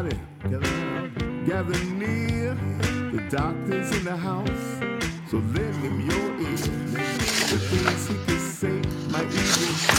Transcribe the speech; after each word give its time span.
everybody, 0.00 1.46
gather, 1.46 1.84
near. 1.84 2.54
The 3.12 3.22
doctor's 3.28 3.90
in 3.96 4.04
the 4.04 4.16
house, 4.16 4.80
so 5.30 5.38
lend 5.38 5.74
him 5.76 6.00
your 6.00 6.40
ear. 6.40 6.56
The 6.56 7.58
things 7.58 8.08
he 8.08 8.14
can 8.24 8.38
say 8.38 8.82
might 9.10 9.26
even 9.26 9.89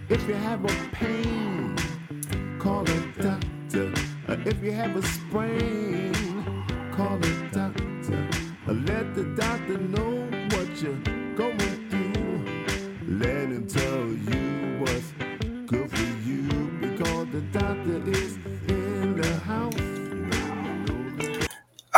If 0.09 0.28
you 0.28 0.36
have 0.36 0.66
a 0.66 0.75
pain, 0.92 1.75
call 2.59 2.84
a 2.89 3.02
doctor. 3.22 3.94
Uh, 4.28 4.38
If 4.45 4.61
you 4.64 4.73
have 4.73 4.95
a 4.98 5.02
sprain, 5.03 6.14
call 6.92 7.17
a 7.17 7.50
doctor. 7.53 8.28
Uh, 8.67 8.73
Let 8.73 9.16
the 9.16 9.23
doctor 9.38 9.78
know 9.78 10.28
what 10.52 10.67
you're 10.81 11.36
going 11.36 11.74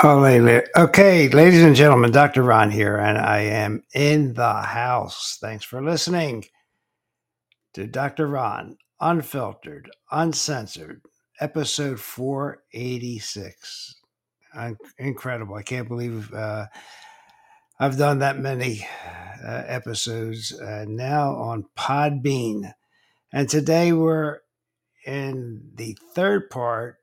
Oh, 0.04 0.24
okay, 0.76 1.28
ladies 1.30 1.64
and 1.64 1.76
gentlemen, 1.76 2.12
Dr. 2.12 2.44
Ron 2.44 2.70
here, 2.70 2.98
and 2.98 3.18
I 3.18 3.40
am 3.40 3.84
in 3.96 4.36
the 4.36 4.54
house. 4.54 5.40
Thanks 5.42 5.66
for 5.66 5.82
listening 5.82 6.46
to 7.74 7.88
Dr. 7.88 8.28
Ron, 8.28 8.78
unfiltered, 9.02 9.90
uncensored, 10.12 11.02
episode 11.40 12.00
486. 12.00 13.96
Un- 14.54 14.78
incredible. 15.00 15.56
I 15.56 15.64
can't 15.64 15.88
believe 15.88 16.32
uh, 16.32 16.68
I've 17.80 17.98
done 17.98 18.20
that 18.20 18.38
many 18.38 18.88
uh, 19.44 19.64
episodes 19.66 20.54
uh, 20.54 20.86
now 20.88 21.34
on 21.34 21.66
Podbean. 21.76 22.72
And 23.34 23.50
today 23.50 23.94
we're 23.94 24.42
in 25.08 25.72
the 25.74 25.98
third 26.14 26.52
part 26.52 26.98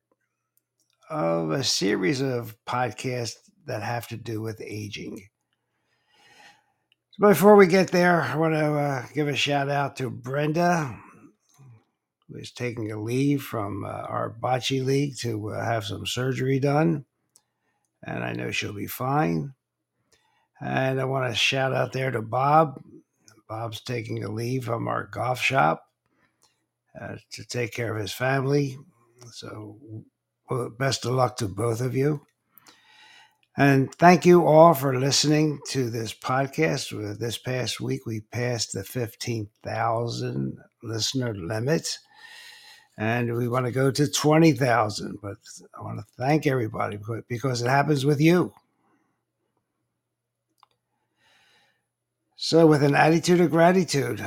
of 1.10 1.50
a 1.50 1.64
series 1.64 2.20
of 2.20 2.56
podcasts 2.66 3.36
that 3.66 3.82
have 3.82 4.08
to 4.08 4.16
do 4.16 4.40
with 4.40 4.60
aging. 4.60 5.28
So 7.12 7.28
before 7.28 7.56
we 7.56 7.66
get 7.66 7.90
there, 7.90 8.22
I 8.22 8.36
want 8.36 8.54
to 8.54 8.74
uh, 8.74 9.06
give 9.14 9.28
a 9.28 9.36
shout 9.36 9.68
out 9.68 9.96
to 9.96 10.10
Brenda, 10.10 10.98
who 12.28 12.38
is 12.38 12.50
taking 12.50 12.90
a 12.90 13.00
leave 13.00 13.42
from 13.42 13.84
uh, 13.84 13.88
our 13.88 14.34
bocce 14.42 14.84
league 14.84 15.16
to 15.18 15.50
uh, 15.50 15.64
have 15.64 15.84
some 15.84 16.06
surgery 16.06 16.58
done. 16.58 17.04
And 18.02 18.24
I 18.24 18.32
know 18.32 18.50
she'll 18.50 18.72
be 18.74 18.86
fine. 18.86 19.54
And 20.60 21.00
I 21.00 21.04
want 21.04 21.30
to 21.30 21.36
shout 21.36 21.72
out 21.72 21.92
there 21.92 22.10
to 22.10 22.22
Bob. 22.22 22.82
Bob's 23.48 23.80
taking 23.80 24.24
a 24.24 24.30
leave 24.30 24.64
from 24.64 24.88
our 24.88 25.04
golf 25.04 25.40
shop 25.40 25.86
uh, 27.00 27.16
to 27.32 27.44
take 27.44 27.72
care 27.72 27.94
of 27.94 28.00
his 28.00 28.12
family. 28.12 28.76
So, 29.32 29.78
well, 30.50 30.70
best 30.70 31.04
of 31.04 31.12
luck 31.12 31.36
to 31.38 31.48
both 31.48 31.80
of 31.80 31.96
you. 31.96 32.26
And 33.56 33.94
thank 33.94 34.26
you 34.26 34.46
all 34.46 34.74
for 34.74 34.98
listening 34.98 35.60
to 35.68 35.88
this 35.88 36.12
podcast. 36.12 37.18
This 37.18 37.38
past 37.38 37.80
week, 37.80 38.04
we 38.04 38.20
passed 38.20 38.72
the 38.72 38.82
15,000 38.82 40.58
listener 40.82 41.34
limit, 41.34 41.98
and 42.98 43.36
we 43.36 43.46
want 43.46 43.66
to 43.66 43.72
go 43.72 43.92
to 43.92 44.10
20,000. 44.10 45.18
But 45.22 45.36
I 45.78 45.82
want 45.82 46.00
to 46.00 46.06
thank 46.18 46.46
everybody 46.46 46.98
because- 47.28 47.62
it 47.62 47.68
happens 47.68 48.04
with 48.04 48.20
you. 48.20 48.52
So, 52.36 52.66
with 52.66 52.82
an 52.82 52.94
attitude 52.96 53.40
of 53.40 53.52
gratitude, 53.52 54.26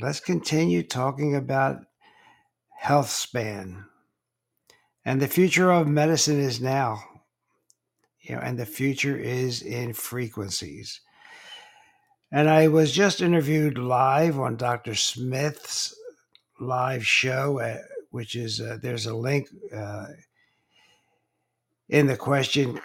let's 0.00 0.20
continue 0.20 0.82
talking 0.82 1.36
about 1.36 1.84
health 2.78 3.10
span. 3.10 3.87
And 5.08 5.22
the 5.22 5.26
future 5.26 5.70
of 5.70 5.88
medicine 5.88 6.38
is 6.38 6.60
now 6.60 7.02
you 8.20 8.34
know, 8.34 8.42
and 8.42 8.58
the 8.58 8.66
future 8.66 9.16
is 9.16 9.62
in 9.62 9.94
frequencies. 9.94 11.00
And 12.30 12.46
I 12.50 12.68
was 12.68 12.92
just 12.92 13.22
interviewed 13.22 13.78
live 13.78 14.38
on 14.38 14.56
Dr. 14.56 14.94
Smith's 14.94 15.94
live 16.60 17.06
show, 17.06 17.58
uh, 17.58 17.78
which 18.10 18.36
is 18.36 18.60
uh, 18.60 18.76
there's 18.82 19.06
a 19.06 19.16
link 19.16 19.48
uh, 19.74 20.08
in 21.88 22.06
the 22.06 22.18
question 22.18 22.78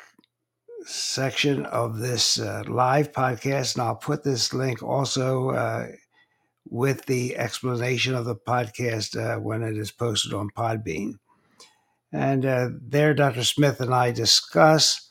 section 0.86 1.66
of 1.66 1.98
this 2.00 2.40
uh, 2.40 2.64
live 2.70 3.12
podcast, 3.12 3.76
and 3.76 3.84
I'll 3.84 3.98
put 3.98 4.24
this 4.24 4.54
link 4.54 4.82
also 4.82 5.50
uh, 5.50 5.88
with 6.70 7.06
the 7.06 7.36
explanation 7.36 8.16
of 8.16 8.24
the 8.24 8.38
podcast 8.38 9.18
uh, 9.18 9.42
when 9.42 9.62
it 9.62 9.78
is 9.78 9.92
posted 9.92 10.34
on 10.34 10.52
Podbean. 10.52 11.16
And 12.14 12.46
uh, 12.46 12.70
there, 12.80 13.14
Dr. 13.16 13.44
Smith 13.44 13.82
and 13.82 13.94
I 13.94 14.12
discuss 14.12 15.10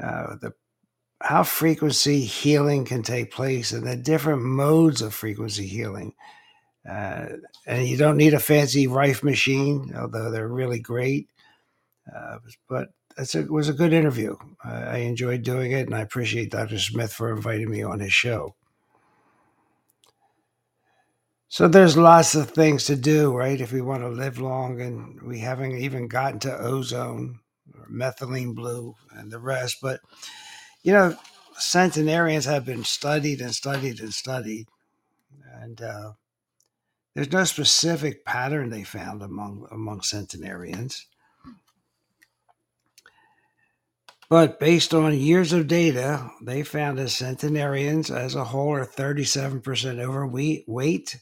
uh, 0.00 0.36
the 0.40 0.52
how 1.22 1.42
frequency 1.42 2.20
healing 2.20 2.84
can 2.86 3.02
take 3.02 3.30
place 3.30 3.72
and 3.72 3.86
the 3.86 3.96
different 3.96 4.40
modes 4.40 5.02
of 5.02 5.12
frequency 5.12 5.66
healing. 5.66 6.14
Uh, 6.88 7.26
and 7.66 7.86
you 7.86 7.98
don't 7.98 8.16
need 8.16 8.32
a 8.32 8.40
fancy 8.40 8.86
Rife 8.86 9.22
machine, 9.22 9.92
although 9.94 10.30
they're 10.30 10.48
really 10.48 10.80
great. 10.80 11.28
Uh, 12.14 12.38
but 12.70 12.88
a, 13.18 13.38
it 13.38 13.50
was 13.50 13.68
a 13.68 13.74
good 13.74 13.92
interview. 13.92 14.34
I 14.64 14.98
enjoyed 14.98 15.42
doing 15.42 15.72
it, 15.72 15.86
and 15.86 15.94
I 15.94 16.00
appreciate 16.00 16.50
Dr. 16.50 16.78
Smith 16.78 17.12
for 17.12 17.30
inviting 17.30 17.70
me 17.70 17.82
on 17.82 18.00
his 18.00 18.14
show. 18.14 18.54
So 21.52 21.66
there's 21.66 21.96
lots 21.96 22.36
of 22.36 22.50
things 22.52 22.84
to 22.84 22.94
do, 22.94 23.36
right? 23.36 23.60
If 23.60 23.72
we 23.72 23.80
want 23.80 24.02
to 24.04 24.08
live 24.08 24.38
long, 24.38 24.80
and 24.80 25.20
we 25.20 25.40
haven't 25.40 25.72
even 25.72 26.06
gotten 26.06 26.38
to 26.40 26.56
ozone 26.56 27.40
or 27.74 27.88
methylene 27.88 28.54
blue 28.54 28.94
and 29.16 29.32
the 29.32 29.40
rest. 29.40 29.78
But 29.82 29.98
you 30.84 30.92
know, 30.92 31.16
centenarians 31.54 32.44
have 32.44 32.64
been 32.64 32.84
studied 32.84 33.40
and 33.40 33.52
studied 33.52 33.98
and 33.98 34.14
studied, 34.14 34.68
and 35.60 35.82
uh, 35.82 36.12
there's 37.16 37.32
no 37.32 37.42
specific 37.42 38.24
pattern 38.24 38.70
they 38.70 38.84
found 38.84 39.20
among 39.20 39.66
among 39.72 40.02
centenarians. 40.02 41.04
But 44.28 44.60
based 44.60 44.94
on 44.94 45.18
years 45.18 45.52
of 45.52 45.66
data, 45.66 46.30
they 46.40 46.62
found 46.62 46.98
that 46.98 47.08
centenarians 47.08 48.08
as 48.08 48.36
a 48.36 48.44
whole 48.44 48.74
are 48.74 48.86
37% 48.86 49.98
overweight, 49.98 50.64
weight, 50.68 51.16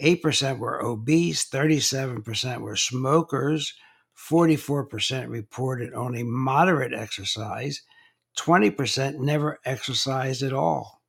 8% 0.00 0.58
were 0.58 0.82
obese, 0.82 1.48
37% 1.48 2.60
were 2.60 2.76
smokers, 2.76 3.74
44% 4.16 5.28
reported 5.28 5.94
only 5.94 6.22
moderate 6.22 6.92
exercise, 6.92 7.82
20% 8.38 9.18
never 9.18 9.58
exercised 9.64 10.42
at 10.42 10.52
all. 10.52 11.02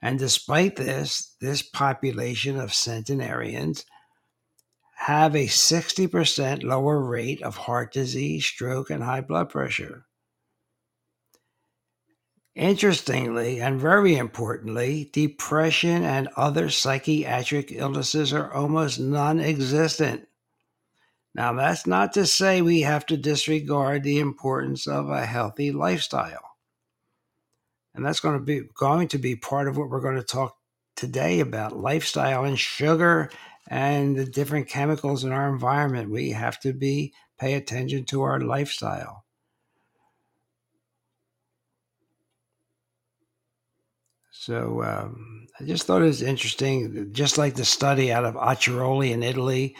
And 0.00 0.18
despite 0.18 0.76
this, 0.76 1.36
this 1.40 1.62
population 1.62 2.58
of 2.58 2.74
centenarians 2.74 3.84
have 4.96 5.34
a 5.34 5.46
60% 5.46 6.62
lower 6.62 7.00
rate 7.00 7.42
of 7.42 7.56
heart 7.56 7.92
disease, 7.92 8.44
stroke, 8.44 8.90
and 8.90 9.02
high 9.02 9.20
blood 9.20 9.48
pressure. 9.48 10.06
Interestingly, 12.54 13.62
and 13.62 13.80
very 13.80 14.16
importantly, 14.16 15.08
depression 15.12 16.04
and 16.04 16.28
other 16.36 16.68
psychiatric 16.68 17.72
illnesses 17.72 18.32
are 18.32 18.52
almost 18.52 19.00
non 19.00 19.40
existent. 19.40 20.28
Now, 21.34 21.54
that's 21.54 21.86
not 21.86 22.12
to 22.12 22.26
say 22.26 22.60
we 22.60 22.82
have 22.82 23.06
to 23.06 23.16
disregard 23.16 24.02
the 24.02 24.18
importance 24.18 24.86
of 24.86 25.08
a 25.08 25.24
healthy 25.24 25.72
lifestyle. 25.72 26.56
And 27.94 28.04
that's 28.04 28.20
going 28.20 28.38
to 28.38 28.44
be 28.44 28.62
going 28.74 29.08
to 29.08 29.18
be 29.18 29.34
part 29.36 29.66
of 29.66 29.78
what 29.78 29.88
we're 29.88 30.00
going 30.00 30.16
to 30.16 30.22
talk 30.22 30.58
today 30.94 31.40
about 31.40 31.76
lifestyle 31.76 32.44
and 32.44 32.58
sugar 32.58 33.30
and 33.68 34.14
the 34.14 34.26
different 34.26 34.68
chemicals 34.68 35.24
in 35.24 35.32
our 35.32 35.48
environment. 35.48 36.10
We 36.10 36.30
have 36.30 36.60
to 36.60 36.74
be 36.74 37.14
pay 37.38 37.54
attention 37.54 38.04
to 38.06 38.22
our 38.22 38.40
lifestyle. 38.40 39.21
So 44.42 44.82
um, 44.82 45.46
I 45.60 45.62
just 45.62 45.86
thought 45.86 46.02
it 46.02 46.06
was 46.06 46.20
interesting, 46.20 47.12
just 47.12 47.38
like 47.38 47.54
the 47.54 47.64
study 47.64 48.10
out 48.12 48.24
of 48.24 48.34
Acciaroli 48.34 49.12
in 49.12 49.22
Italy, 49.22 49.76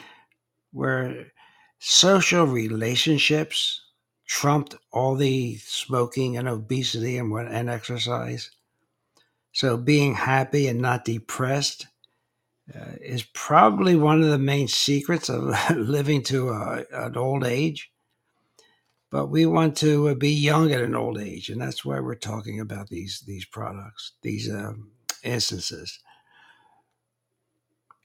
where 0.71 1.33
social 1.81 2.45
relationships 2.45 3.83
trumped 4.25 4.77
all 4.93 5.17
the 5.17 5.57
smoking 5.57 6.37
and 6.37 6.47
obesity 6.47 7.19
and 7.19 7.37
and 7.37 7.69
exercise. 7.69 8.53
So 9.51 9.77
being 9.77 10.15
happy 10.15 10.69
and 10.69 10.81
not 10.81 11.05
depressed 11.05 11.89
uh, 12.73 12.93
is 13.01 13.25
probably 13.35 13.97
one 13.97 14.23
of 14.23 14.31
the 14.31 14.39
main 14.39 14.69
secrets 14.69 15.29
of 15.29 15.53
living 15.77 16.23
to 16.27 16.51
a, 16.51 16.85
an 16.93 17.17
old 17.17 17.43
age. 17.45 17.91
But 19.13 19.29
we 19.29 19.47
want 19.47 19.77
to 19.79 20.09
uh, 20.09 20.15
be 20.15 20.33
young 20.33 20.73
at 20.73 20.83
an 20.83 20.97
old 20.97 21.21
age, 21.21 21.51
and 21.51 21.63
that's 21.63 21.85
why 21.85 22.01
we're 22.01 22.17
talking 22.17 22.61
about 22.61 22.89
these 22.89 23.23
these 23.27 23.47
products, 23.47 24.15
these 24.23 24.51
um, 24.51 24.93
instances. 25.23 26.01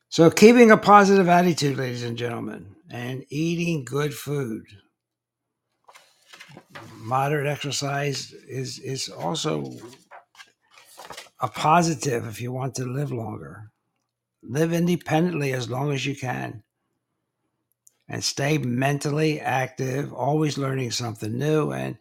So, 0.10 0.30
keeping 0.30 0.72
a 0.72 0.78
positive 0.78 1.30
attitude, 1.30 1.78
ladies 1.78 2.04
and 2.04 2.18
gentlemen, 2.18 2.76
and 2.92 3.26
eating 3.30 3.86
good 3.86 4.14
food. 4.14 4.66
Moderate 6.98 7.48
exercise 7.48 8.34
is 8.48 8.80
is 8.80 9.10
also 9.10 9.72
a 11.40 11.48
positive 11.48 12.28
if 12.28 12.42
you 12.42 12.52
want 12.52 12.76
to 12.76 12.86
live 12.86 13.14
longer. 13.14 13.72
Live 14.44 14.74
independently 14.74 15.54
as 15.54 15.70
long 15.70 15.94
as 15.94 16.06
you 16.06 16.16
can. 16.16 16.64
And 18.10 18.24
stay 18.24 18.58
mentally 18.58 19.42
active, 19.42 20.14
always 20.14 20.58
learning 20.58 20.92
something 20.92 21.38
new, 21.38 21.72
and 21.72 21.98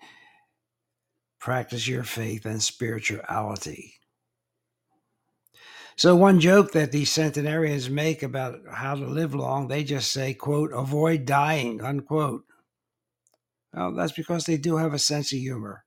practice 1.41 1.89
your 1.89 2.05
faith 2.05 2.47
and 2.47 2.63
spirituality. 2.63 3.95
So 5.97 6.15
one 6.15 6.41
joke 6.41 6.73
that 6.73 6.93
these 6.93 7.11
centenarians 7.11 7.89
make 7.89 8.23
about 8.23 8.61
how 8.71 8.95
to 8.95 9.07
live 9.07 9.35
long, 9.35 9.67
they 9.67 9.83
just 9.83 10.13
say, 10.13 10.35
quote, 10.35 10.71
avoid 10.73 11.25
dying, 11.25 11.83
unquote. 11.83 12.45
Well, 13.73 13.93
that's 13.93 14.13
because 14.13 14.45
they 14.45 14.59
do 14.59 14.77
have 14.77 14.95
a 14.95 14.99
sense 14.99 15.33
of 15.33 15.39
humor. 15.39 15.85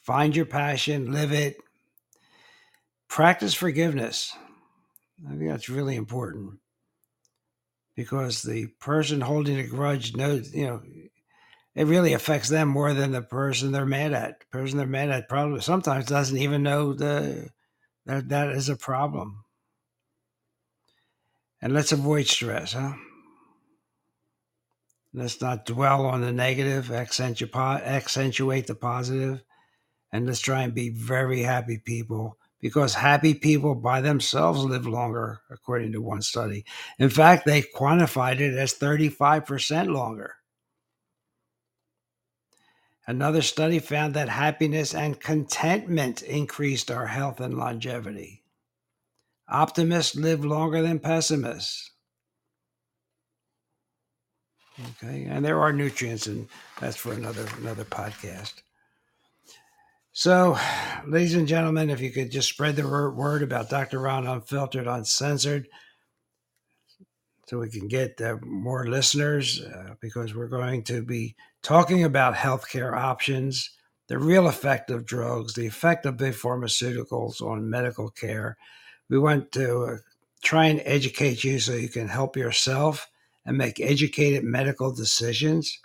Find 0.00 0.34
your 0.34 0.46
passion, 0.46 1.12
live 1.12 1.32
it, 1.32 1.58
practice 3.08 3.52
forgiveness. 3.52 4.34
I 5.26 5.30
think 5.30 5.50
that's 5.50 5.68
really 5.68 5.96
important 5.96 6.60
because 7.98 8.42
the 8.42 8.68
person 8.78 9.20
holding 9.20 9.58
a 9.58 9.66
grudge 9.66 10.14
knows, 10.14 10.54
you 10.54 10.64
know, 10.64 10.80
it 11.74 11.88
really 11.88 12.12
affects 12.12 12.48
them 12.48 12.68
more 12.68 12.94
than 12.94 13.10
the 13.10 13.22
person 13.22 13.72
they're 13.72 13.84
mad 13.84 14.12
at. 14.12 14.38
The 14.38 14.46
person 14.52 14.78
they're 14.78 14.86
mad 14.86 15.10
at 15.10 15.28
probably 15.28 15.60
sometimes 15.62 16.06
doesn't 16.06 16.38
even 16.38 16.62
know 16.62 16.92
the 16.92 17.50
that 18.06 18.28
that 18.28 18.50
is 18.50 18.68
a 18.68 18.76
problem. 18.76 19.42
And 21.60 21.72
let's 21.72 21.90
avoid 21.90 22.28
stress, 22.28 22.74
huh? 22.74 22.92
Let's 25.12 25.40
not 25.40 25.66
dwell 25.66 26.06
on 26.06 26.20
the 26.20 26.30
negative, 26.30 26.92
accentuate, 26.92 27.52
accentuate 27.52 28.68
the 28.68 28.76
positive, 28.76 29.42
and 30.12 30.24
let's 30.24 30.38
try 30.38 30.62
and 30.62 30.72
be 30.72 30.90
very 30.90 31.42
happy 31.42 31.82
people 31.84 32.36
because 32.60 32.94
happy 32.94 33.34
people 33.34 33.74
by 33.74 34.00
themselves 34.00 34.64
live 34.64 34.86
longer, 34.86 35.40
according 35.50 35.92
to 35.92 36.02
one 36.02 36.22
study. 36.22 36.64
In 36.98 37.10
fact, 37.10 37.46
they 37.46 37.62
quantified 37.62 38.40
it 38.40 38.56
as 38.56 38.74
35% 38.74 39.92
longer. 39.92 40.34
Another 43.06 43.40
study 43.40 43.78
found 43.78 44.12
that 44.14 44.28
happiness 44.28 44.94
and 44.94 45.18
contentment 45.18 46.22
increased 46.22 46.90
our 46.90 47.06
health 47.06 47.40
and 47.40 47.54
longevity. 47.54 48.42
Optimists 49.48 50.14
live 50.14 50.44
longer 50.44 50.82
than 50.82 50.98
pessimists. 50.98 51.92
Okay, 55.02 55.24
and 55.24 55.44
there 55.44 55.58
are 55.58 55.72
nutrients, 55.72 56.26
and 56.26 56.48
that's 56.78 56.96
for 56.96 57.12
another 57.12 57.46
another 57.58 57.84
podcast. 57.84 58.62
So, 60.18 60.58
ladies 61.06 61.36
and 61.36 61.46
gentlemen, 61.46 61.90
if 61.90 62.00
you 62.00 62.10
could 62.10 62.32
just 62.32 62.48
spread 62.48 62.74
the 62.74 62.88
word 62.88 63.44
about 63.44 63.70
Dr. 63.70 64.00
Ron 64.00 64.26
Unfiltered, 64.26 64.88
Uncensored, 64.88 65.68
so 67.46 67.60
we 67.60 67.70
can 67.70 67.86
get 67.86 68.20
uh, 68.20 68.38
more 68.42 68.88
listeners 68.88 69.60
uh, 69.60 69.94
because 70.00 70.34
we're 70.34 70.48
going 70.48 70.82
to 70.82 71.02
be 71.02 71.36
talking 71.62 72.02
about 72.02 72.34
healthcare 72.34 72.96
options, 72.96 73.70
the 74.08 74.18
real 74.18 74.48
effect 74.48 74.90
of 74.90 75.06
drugs, 75.06 75.54
the 75.54 75.68
effect 75.68 76.04
of 76.04 76.16
big 76.16 76.34
pharmaceuticals 76.34 77.40
on 77.40 77.70
medical 77.70 78.10
care. 78.10 78.56
We 79.08 79.20
want 79.20 79.52
to 79.52 79.82
uh, 79.84 79.96
try 80.42 80.66
and 80.66 80.82
educate 80.84 81.44
you 81.44 81.60
so 81.60 81.74
you 81.74 81.88
can 81.88 82.08
help 82.08 82.36
yourself 82.36 83.08
and 83.46 83.56
make 83.56 83.78
educated 83.78 84.42
medical 84.42 84.92
decisions 84.92 85.78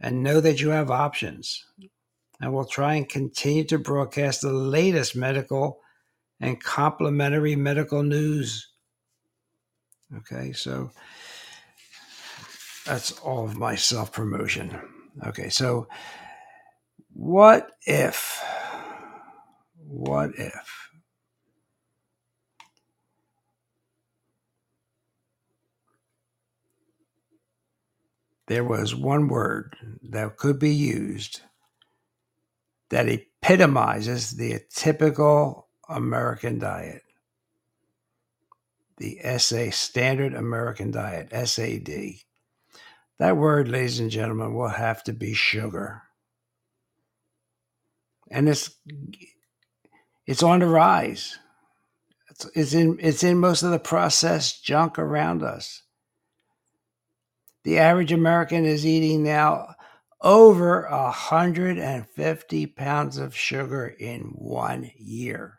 and 0.00 0.24
know 0.24 0.40
that 0.40 0.60
you 0.60 0.70
have 0.70 0.90
options. 0.90 1.64
And 2.40 2.52
we'll 2.52 2.64
try 2.64 2.94
and 2.94 3.08
continue 3.08 3.64
to 3.64 3.78
broadcast 3.78 4.42
the 4.42 4.52
latest 4.52 5.16
medical 5.16 5.80
and 6.40 6.62
complementary 6.62 7.56
medical 7.56 8.02
news 8.02 8.68
Okay, 10.18 10.52
so 10.52 10.90
that's 12.86 13.12
all 13.20 13.44
of 13.44 13.56
my 13.56 13.74
self 13.74 14.12
promotion. 14.12 14.78
Okay, 15.26 15.48
so 15.48 15.88
what 17.12 17.70
if, 17.86 18.42
what 19.86 20.30
if 20.36 20.90
there 28.46 28.64
was 28.64 28.94
one 28.94 29.28
word 29.28 29.76
that 30.02 30.36
could 30.36 30.58
be 30.58 30.74
used 30.74 31.40
that 32.90 33.08
epitomizes 33.08 34.32
the 34.32 34.60
typical 34.70 35.68
American 35.88 36.58
diet? 36.58 37.02
the 38.96 39.18
SA 39.38 39.70
Standard 39.70 40.34
American 40.34 40.90
Diet, 40.90 41.30
SAD. 41.48 42.14
That 43.18 43.36
word, 43.36 43.68
ladies 43.68 44.00
and 44.00 44.10
gentlemen, 44.10 44.54
will 44.54 44.68
have 44.68 45.02
to 45.04 45.12
be 45.12 45.34
sugar. 45.34 46.02
And 48.30 48.48
it's 48.48 48.70
it's 50.26 50.42
on 50.42 50.60
the 50.60 50.66
rise. 50.66 51.38
It's, 52.30 52.46
it's 52.54 52.74
in 52.74 52.98
it's 53.00 53.22
in 53.22 53.38
most 53.38 53.62
of 53.62 53.70
the 53.70 53.78
processed 53.78 54.64
junk 54.64 54.98
around 54.98 55.42
us. 55.42 55.82
The 57.64 57.78
average 57.78 58.12
American 58.12 58.64
is 58.64 58.84
eating 58.84 59.22
now 59.22 59.74
over 60.24 60.88
150 60.90 62.66
pounds 62.66 63.18
of 63.18 63.36
sugar 63.36 63.86
in 63.86 64.32
one 64.34 64.90
year. 64.96 65.58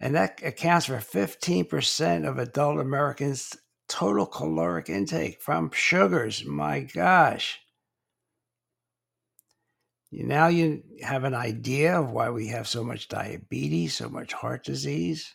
and 0.00 0.14
that 0.14 0.40
accounts 0.42 0.86
for 0.86 0.96
15% 0.96 2.28
of 2.28 2.38
adult 2.38 2.78
Americans' 2.78 3.56
total 3.88 4.26
caloric 4.26 4.88
intake 4.88 5.40
from 5.40 5.70
sugars. 5.72 6.44
My 6.44 6.80
gosh. 6.80 7.60
Now 10.12 10.46
you 10.48 10.82
have 11.02 11.24
an 11.24 11.34
idea 11.34 11.98
of 11.98 12.10
why 12.10 12.30
we 12.30 12.48
have 12.48 12.68
so 12.68 12.84
much 12.84 13.08
diabetes, 13.08 13.96
so 13.96 14.08
much 14.08 14.32
heart 14.32 14.64
disease. 14.64 15.34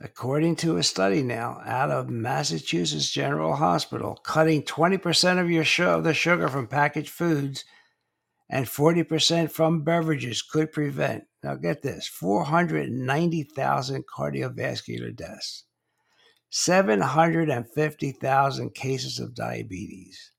According 0.00 0.54
to 0.56 0.76
a 0.76 0.82
study 0.84 1.24
now 1.24 1.60
out 1.64 1.90
of 1.90 2.08
Massachusetts 2.08 3.10
General 3.10 3.56
Hospital, 3.56 4.14
cutting 4.22 4.62
20% 4.62 5.40
of 5.40 5.50
your 5.50 5.64
sh- 5.64 5.80
of 5.80 6.04
the 6.04 6.14
sugar 6.14 6.48
from 6.48 6.68
packaged 6.68 7.10
foods 7.10 7.64
and 8.48 8.66
40% 8.66 9.50
from 9.50 9.82
beverages 9.82 10.40
could 10.40 10.70
prevent, 10.70 11.24
now 11.42 11.56
get 11.56 11.82
this, 11.82 12.06
490,000 12.06 14.04
cardiovascular 14.06 15.12
deaths, 15.14 15.64
750,000 16.48 18.74
cases 18.74 19.18
of 19.18 19.34
diabetes, 19.34 20.30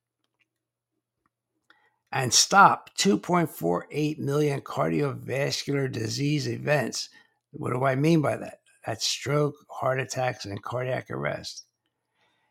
and 2.13 2.33
stop 2.33 2.91
2.48 2.97 4.19
million 4.19 4.61
cardiovascular 4.61 5.91
disease 5.91 6.47
events. 6.47 7.09
What 7.51 7.73
do 7.73 7.83
I 7.83 7.95
mean 7.95 8.21
by 8.21 8.37
that? 8.37 8.61
That's 8.89 9.05
stroke, 9.05 9.53
heart 9.69 9.99
attacks, 9.99 10.45
and 10.45 10.63
cardiac 10.63 11.11
arrest. 11.11 11.63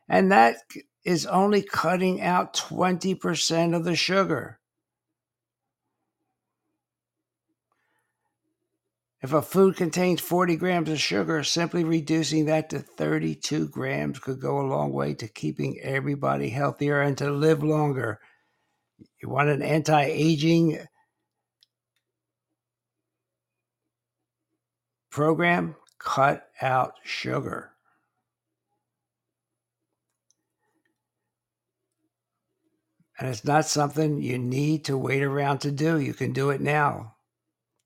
And 0.09 0.31
that 0.31 0.59
is 1.05 1.27
only 1.27 1.63
cutting 1.63 2.21
out 2.21 2.55
20% 2.55 3.75
of 3.75 3.83
the 3.83 3.97
sugar. 3.97 4.61
If 9.21 9.33
a 9.33 9.43
food 9.43 9.75
contains 9.75 10.21
40 10.21 10.55
grams 10.55 10.89
of 10.91 11.01
sugar, 11.01 11.43
simply 11.43 11.83
reducing 11.83 12.45
that 12.45 12.71
to 12.71 12.79
32 12.79 13.67
grams 13.71 14.21
could 14.21 14.41
go 14.41 14.61
a 14.61 14.71
long 14.71 14.93
way 14.93 15.15
to 15.15 15.27
keeping 15.27 15.81
everybody 15.83 16.51
healthier 16.51 17.01
and 17.01 17.19
to 17.19 17.33
live 17.33 17.65
longer. 17.65 18.21
You 19.21 19.29
want 19.29 19.49
an 19.49 19.63
anti 19.63 20.05
aging 20.05 20.79
program? 25.11 25.75
Cut 25.99 26.49
out 26.61 26.95
sugar. 27.03 27.73
And 33.19 33.29
it's 33.29 33.45
not 33.45 33.67
something 33.67 34.23
you 34.23 34.39
need 34.39 34.85
to 34.85 34.97
wait 34.97 35.23
around 35.23 35.59
to 35.59 35.73
do. 35.73 35.99
You 35.99 36.15
can 36.15 36.33
do 36.33 36.51
it 36.51 36.61
now. 36.61 37.17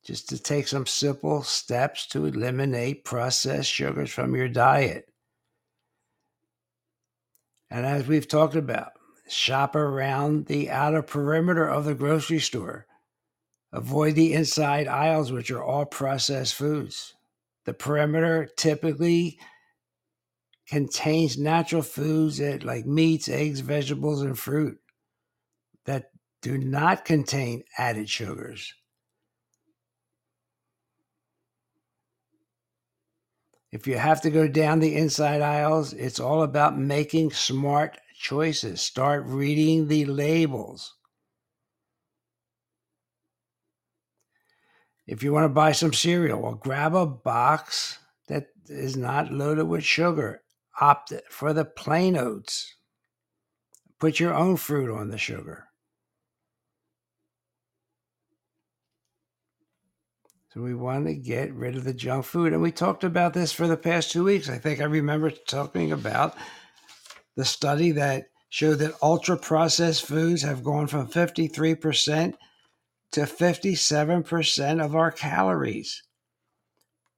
Just 0.04 0.28
to 0.28 0.38
take 0.38 0.69
some 0.69 0.85
simple 0.85 1.42
steps 1.42 2.07
to 2.09 2.26
eliminate 2.26 3.04
processed 3.04 3.71
sugars 3.71 4.11
from 4.11 4.35
your 4.35 4.49
diet. 4.49 5.09
And 7.71 7.87
as 7.87 8.07
we've 8.07 8.28
talked 8.28 8.57
about, 8.57 8.92
shop 9.28 9.75
around 9.75 10.47
the 10.47 10.69
outer 10.69 11.00
perimeter 11.00 11.66
of 11.66 11.87
the 11.87 11.95
grocery 11.95 12.40
store. 12.40 12.87
Avoid 13.73 14.16
the 14.16 14.35
inside 14.35 14.87
aisles, 14.87 15.33
which 15.33 15.50
are 15.50 15.62
all 15.62 15.87
processed 15.87 16.54
foods. 16.54 17.14
The 17.64 17.75
perimeter 17.75 18.49
typically 18.57 19.38
contains 20.66 21.38
natural 21.38 21.83
foods 21.83 22.38
that 22.38 22.64
like 22.64 22.87
meats, 22.87 23.28
eggs, 23.28 23.61
vegetables, 23.61 24.23
and 24.23 24.38
fruit 24.38 24.78
that 25.85 26.11
do 26.40 26.59
not 26.59 27.04
contain 27.04 27.62
added 27.78 28.09
sugars. 28.09 28.75
If 33.71 33.87
you 33.87 33.97
have 33.97 34.21
to 34.23 34.31
go 34.31 34.49
down 34.49 34.81
the 34.81 34.95
inside 34.97 35.40
aisles, 35.40 35.95
it's 35.95 36.21
all 36.21 36.42
about 36.42 36.78
making 36.78 37.31
smart 37.31 37.99
choices. 38.19 38.83
Start 38.83 39.25
reading 39.26 39.88
the 39.88 40.04
labels. 40.04 40.95
If 45.06 45.23
you 45.23 45.32
want 45.32 45.44
to 45.44 45.49
buy 45.49 45.73
some 45.73 45.92
cereal, 45.92 46.40
well, 46.40 46.54
grab 46.54 46.94
a 46.94 47.06
box 47.06 47.99
that 48.28 48.49
is 48.66 48.97
not 48.97 49.32
loaded 49.32 49.64
with 49.64 49.85
sugar. 49.85 50.42
Opt 50.80 51.12
for 51.28 51.52
the 51.52 51.64
plain 51.64 52.16
oats. 52.16 52.75
Put 53.99 54.21
your 54.21 54.35
own 54.35 54.56
fruit 54.56 54.90
on 54.90 55.11
the 55.11 55.18
sugar. 55.18 55.66
So 60.52 60.61
we 60.61 60.75
want 60.75 61.06
to 61.06 61.14
get 61.14 61.54
rid 61.54 61.76
of 61.76 61.85
the 61.85 61.94
junk 61.94 62.26
food. 62.26 62.52
And 62.52 62.61
we 62.61 62.73
talked 62.73 63.04
about 63.04 63.32
this 63.32 63.52
for 63.52 63.66
the 63.66 63.76
past 63.76 64.11
two 64.11 64.25
weeks. 64.25 64.50
I 64.50 64.59
think 64.59 64.80
I 64.80 64.85
remember 64.85 65.30
talking 65.30 65.92
about 65.92 66.37
the 67.37 67.44
study 67.44 67.90
that 67.92 68.26
showed 68.50 68.78
that 68.80 68.94
ultra 69.00 69.38
processed 69.38 70.04
foods 70.04 70.42
have 70.42 70.62
gone 70.62 70.87
from 70.87 71.09
53% 71.09 72.35
to 73.12 73.23
57% 73.23 74.85
of 74.85 74.97
our 74.97 75.11
calories. 75.11 76.02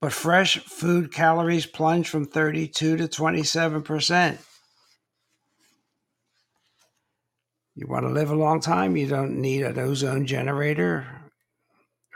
But 0.01 0.13
fresh 0.13 0.59
food 0.59 1.13
calories 1.13 1.67
plunge 1.67 2.09
from 2.09 2.27
32 2.27 2.97
to 2.99 3.09
27%. 3.09 4.39
You 7.77 7.87
want 7.89 8.05
to 8.05 8.13
live 8.13 8.31
a 8.31 8.37
long 8.37 8.61
time, 8.61 8.97
you 8.97 9.09
don't 9.09 9.41
need 9.41 9.63
an 9.63 9.79
ozone 9.79 10.27
generator 10.27 11.07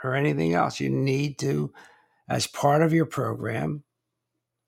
or 0.03 0.15
anything 0.15 0.53
else. 0.53 0.79
You 0.79 0.89
need 0.89 1.37
to, 1.39 1.73
as 2.29 2.47
part 2.47 2.81
of 2.81 2.93
your 2.93 3.05
program, 3.05 3.83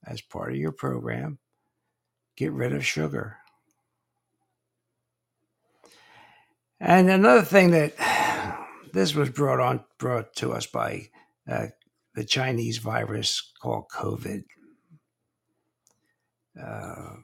as 0.05 0.21
part 0.21 0.51
of 0.51 0.57
your 0.57 0.73
program, 0.73 1.39
get 2.35 2.51
rid 2.51 2.73
of 2.73 2.85
sugar. 2.85 3.37
And 6.79 7.09
another 7.09 7.43
thing 7.43 7.71
that 7.71 7.93
this 8.93 9.15
was 9.15 9.29
brought 9.29 9.59
on 9.59 9.83
brought 9.97 10.35
to 10.35 10.51
us 10.53 10.65
by 10.65 11.09
uh, 11.49 11.67
the 12.15 12.23
Chinese 12.23 12.77
virus 12.77 13.51
called 13.61 13.85
COVID. 13.93 14.43
Uh, 16.61 17.15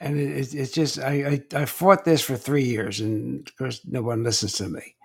and 0.00 0.18
it, 0.18 0.54
it's 0.54 0.72
just 0.72 0.98
I, 0.98 1.42
I, 1.54 1.62
I 1.62 1.64
fought 1.64 2.04
this 2.04 2.22
for 2.22 2.36
three 2.36 2.64
years, 2.64 3.00
and 3.00 3.46
of 3.46 3.56
course 3.56 3.80
no 3.84 4.02
one 4.02 4.22
listens 4.22 4.54
to 4.54 4.68
me. 4.68 4.96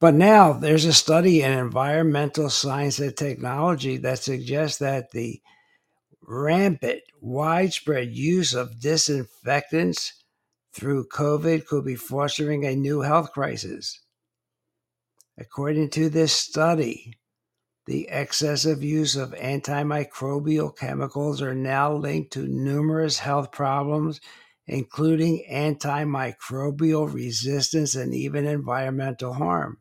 But 0.00 0.14
now 0.14 0.52
there's 0.52 0.84
a 0.84 0.92
study 0.92 1.42
in 1.42 1.52
environmental 1.52 2.50
science 2.50 2.98
and 2.98 3.16
technology 3.16 3.96
that 3.98 4.18
suggests 4.18 4.78
that 4.78 5.12
the 5.12 5.40
rampant, 6.20 7.00
widespread 7.20 8.14
use 8.14 8.54
of 8.54 8.80
disinfectants 8.80 10.23
through 10.74 11.06
COVID 11.08 11.66
could 11.66 11.84
be 11.84 11.94
fostering 11.94 12.64
a 12.64 12.74
new 12.74 13.00
health 13.00 13.32
crisis. 13.32 14.00
According 15.38 15.90
to 15.90 16.08
this 16.08 16.32
study, 16.32 17.14
the 17.86 18.08
excessive 18.08 18.82
use 18.82 19.14
of 19.14 19.32
antimicrobial 19.32 20.76
chemicals 20.76 21.42
are 21.42 21.54
now 21.54 21.92
linked 21.94 22.32
to 22.32 22.48
numerous 22.48 23.18
health 23.18 23.52
problems, 23.52 24.20
including 24.66 25.44
antimicrobial 25.50 27.12
resistance 27.12 27.94
and 27.94 28.14
even 28.14 28.46
environmental 28.46 29.34
harm. 29.34 29.78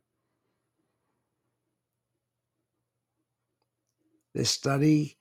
The 4.34 4.46
study 4.46 5.18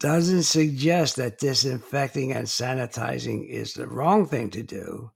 doesn't 0.00 0.44
suggest 0.44 1.16
that 1.16 1.38
disinfecting 1.38 2.32
and 2.32 2.46
sanitizing 2.46 3.48
is 3.48 3.74
the 3.74 3.86
wrong 3.86 4.26
thing 4.26 4.50
to 4.50 4.62
do, 4.62 5.10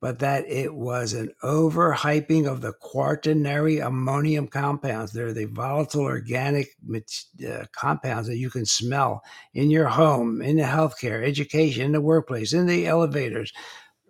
but 0.00 0.20
that 0.20 0.44
it 0.48 0.74
was 0.74 1.12
an 1.12 1.32
overhyping 1.42 2.46
of 2.46 2.60
the 2.60 2.72
quaternary 2.74 3.78
ammonium 3.78 4.46
compounds. 4.46 5.12
They're 5.12 5.32
the 5.32 5.46
volatile 5.46 6.02
organic 6.02 6.68
uh, 6.94 7.64
compounds 7.72 8.28
that 8.28 8.36
you 8.36 8.50
can 8.50 8.66
smell 8.66 9.22
in 9.54 9.70
your 9.70 9.88
home, 9.88 10.40
in 10.40 10.56
the 10.56 10.62
healthcare, 10.64 11.26
education, 11.26 11.86
in 11.86 11.92
the 11.92 12.00
workplace, 12.00 12.52
in 12.52 12.66
the 12.66 12.86
elevators, 12.86 13.52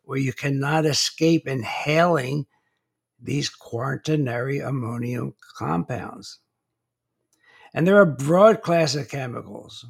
where 0.02 0.18
you 0.18 0.32
cannot 0.32 0.84
escape 0.84 1.46
inhaling 1.46 2.46
these 3.18 3.48
quaternary 3.48 4.58
ammonium 4.58 5.34
compounds. 5.56 6.40
And 7.74 7.86
there 7.86 8.00
are 8.00 8.06
broad 8.06 8.62
class 8.62 8.94
of 8.94 9.08
chemicals. 9.08 9.84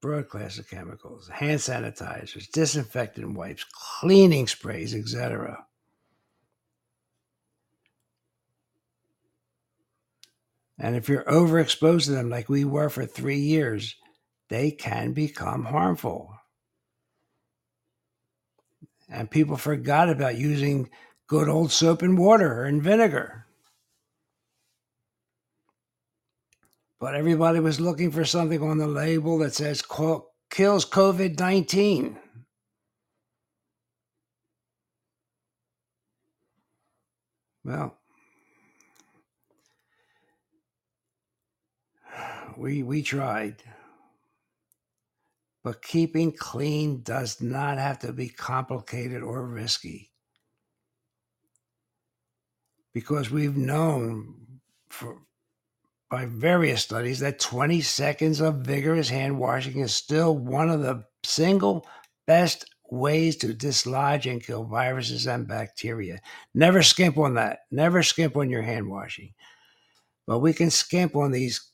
Broad 0.00 0.28
class 0.28 0.58
of 0.58 0.70
chemicals, 0.70 1.28
hand 1.28 1.58
sanitizers, 1.58 2.50
disinfectant 2.52 3.36
wipes, 3.36 3.64
cleaning 4.00 4.46
sprays, 4.46 4.94
etc. 4.94 5.66
And 10.78 10.94
if 10.94 11.08
you're 11.08 11.24
overexposed 11.24 12.04
to 12.04 12.10
them, 12.12 12.28
like 12.28 12.48
we 12.48 12.64
were 12.64 12.90
for 12.90 13.06
three 13.06 13.38
years, 13.38 13.96
they 14.50 14.70
can 14.70 15.12
become 15.12 15.64
harmful. 15.64 16.34
And 19.08 19.30
people 19.30 19.56
forgot 19.56 20.10
about 20.10 20.36
using 20.36 20.90
good 21.26 21.48
old 21.48 21.72
soap 21.72 22.02
and 22.02 22.18
water 22.18 22.64
and 22.64 22.82
vinegar. 22.82 23.43
But 27.04 27.14
everybody 27.14 27.60
was 27.60 27.82
looking 27.82 28.10
for 28.10 28.24
something 28.24 28.62
on 28.62 28.78
the 28.78 28.86
label 28.86 29.36
that 29.36 29.52
says 29.52 29.82
kills 29.82 30.86
COVID 30.86 31.38
19. 31.38 32.18
Well, 37.62 37.98
we, 42.56 42.82
we 42.82 43.02
tried. 43.02 43.56
But 45.62 45.82
keeping 45.82 46.32
clean 46.32 47.02
does 47.02 47.38
not 47.42 47.76
have 47.76 47.98
to 47.98 48.14
be 48.14 48.30
complicated 48.30 49.22
or 49.22 49.44
risky. 49.44 50.10
Because 52.94 53.30
we've 53.30 53.58
known 53.58 54.60
for 54.88 55.18
by 56.14 56.26
various 56.26 56.80
studies 56.80 57.18
that 57.18 57.40
20 57.40 57.80
seconds 57.80 58.40
of 58.40 58.58
vigorous 58.58 59.08
hand 59.08 59.36
washing 59.36 59.80
is 59.80 59.92
still 59.92 60.38
one 60.38 60.70
of 60.70 60.80
the 60.80 61.02
single 61.24 61.84
best 62.24 62.66
ways 62.88 63.34
to 63.34 63.52
dislodge 63.52 64.24
and 64.24 64.40
kill 64.40 64.62
viruses 64.62 65.26
and 65.26 65.48
bacteria. 65.48 66.20
Never 66.54 66.84
skimp 66.84 67.18
on 67.18 67.34
that. 67.34 67.62
Never 67.72 68.04
skimp 68.04 68.36
on 68.36 68.48
your 68.48 68.62
hand 68.62 68.88
washing. 68.88 69.34
But 70.24 70.38
we 70.38 70.52
can 70.52 70.70
skimp 70.70 71.16
on 71.16 71.32
these 71.32 71.68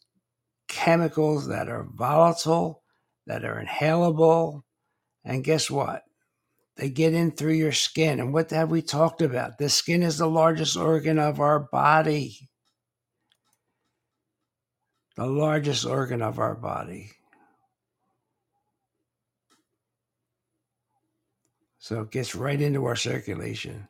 chemicals 0.69 1.47
that 1.49 1.69
are 1.69 1.87
volatile, 1.93 2.83
that 3.27 3.45
are 3.45 3.63
inhalable, 3.63 4.63
and 5.23 5.45
guess 5.45 5.71
what? 5.71 6.03
they 6.77 6.89
get 6.89 7.13
in 7.13 7.31
through 7.31 7.53
your 7.53 7.73
skin. 7.73 8.21
And 8.21 8.33
what 8.33 8.51
have 8.53 8.71
we 8.71 8.81
talked 8.81 9.21
about? 9.21 9.59
The 9.59 9.69
skin 9.69 10.03
is 10.03 10.17
the 10.17 10.27
largest 10.27 10.79
organ 10.79 11.19
of 11.19 11.39
our 11.39 11.61
body. 11.61 12.50
The 15.21 15.27
largest 15.27 15.85
organ 15.85 16.23
of 16.23 16.39
our 16.39 16.55
body. 16.55 17.11
So 21.79 22.00
it 22.00 22.11
gets 22.11 22.35
right 22.35 22.59
into 22.59 22.87
our 22.87 22.97
circulation. 22.97 23.87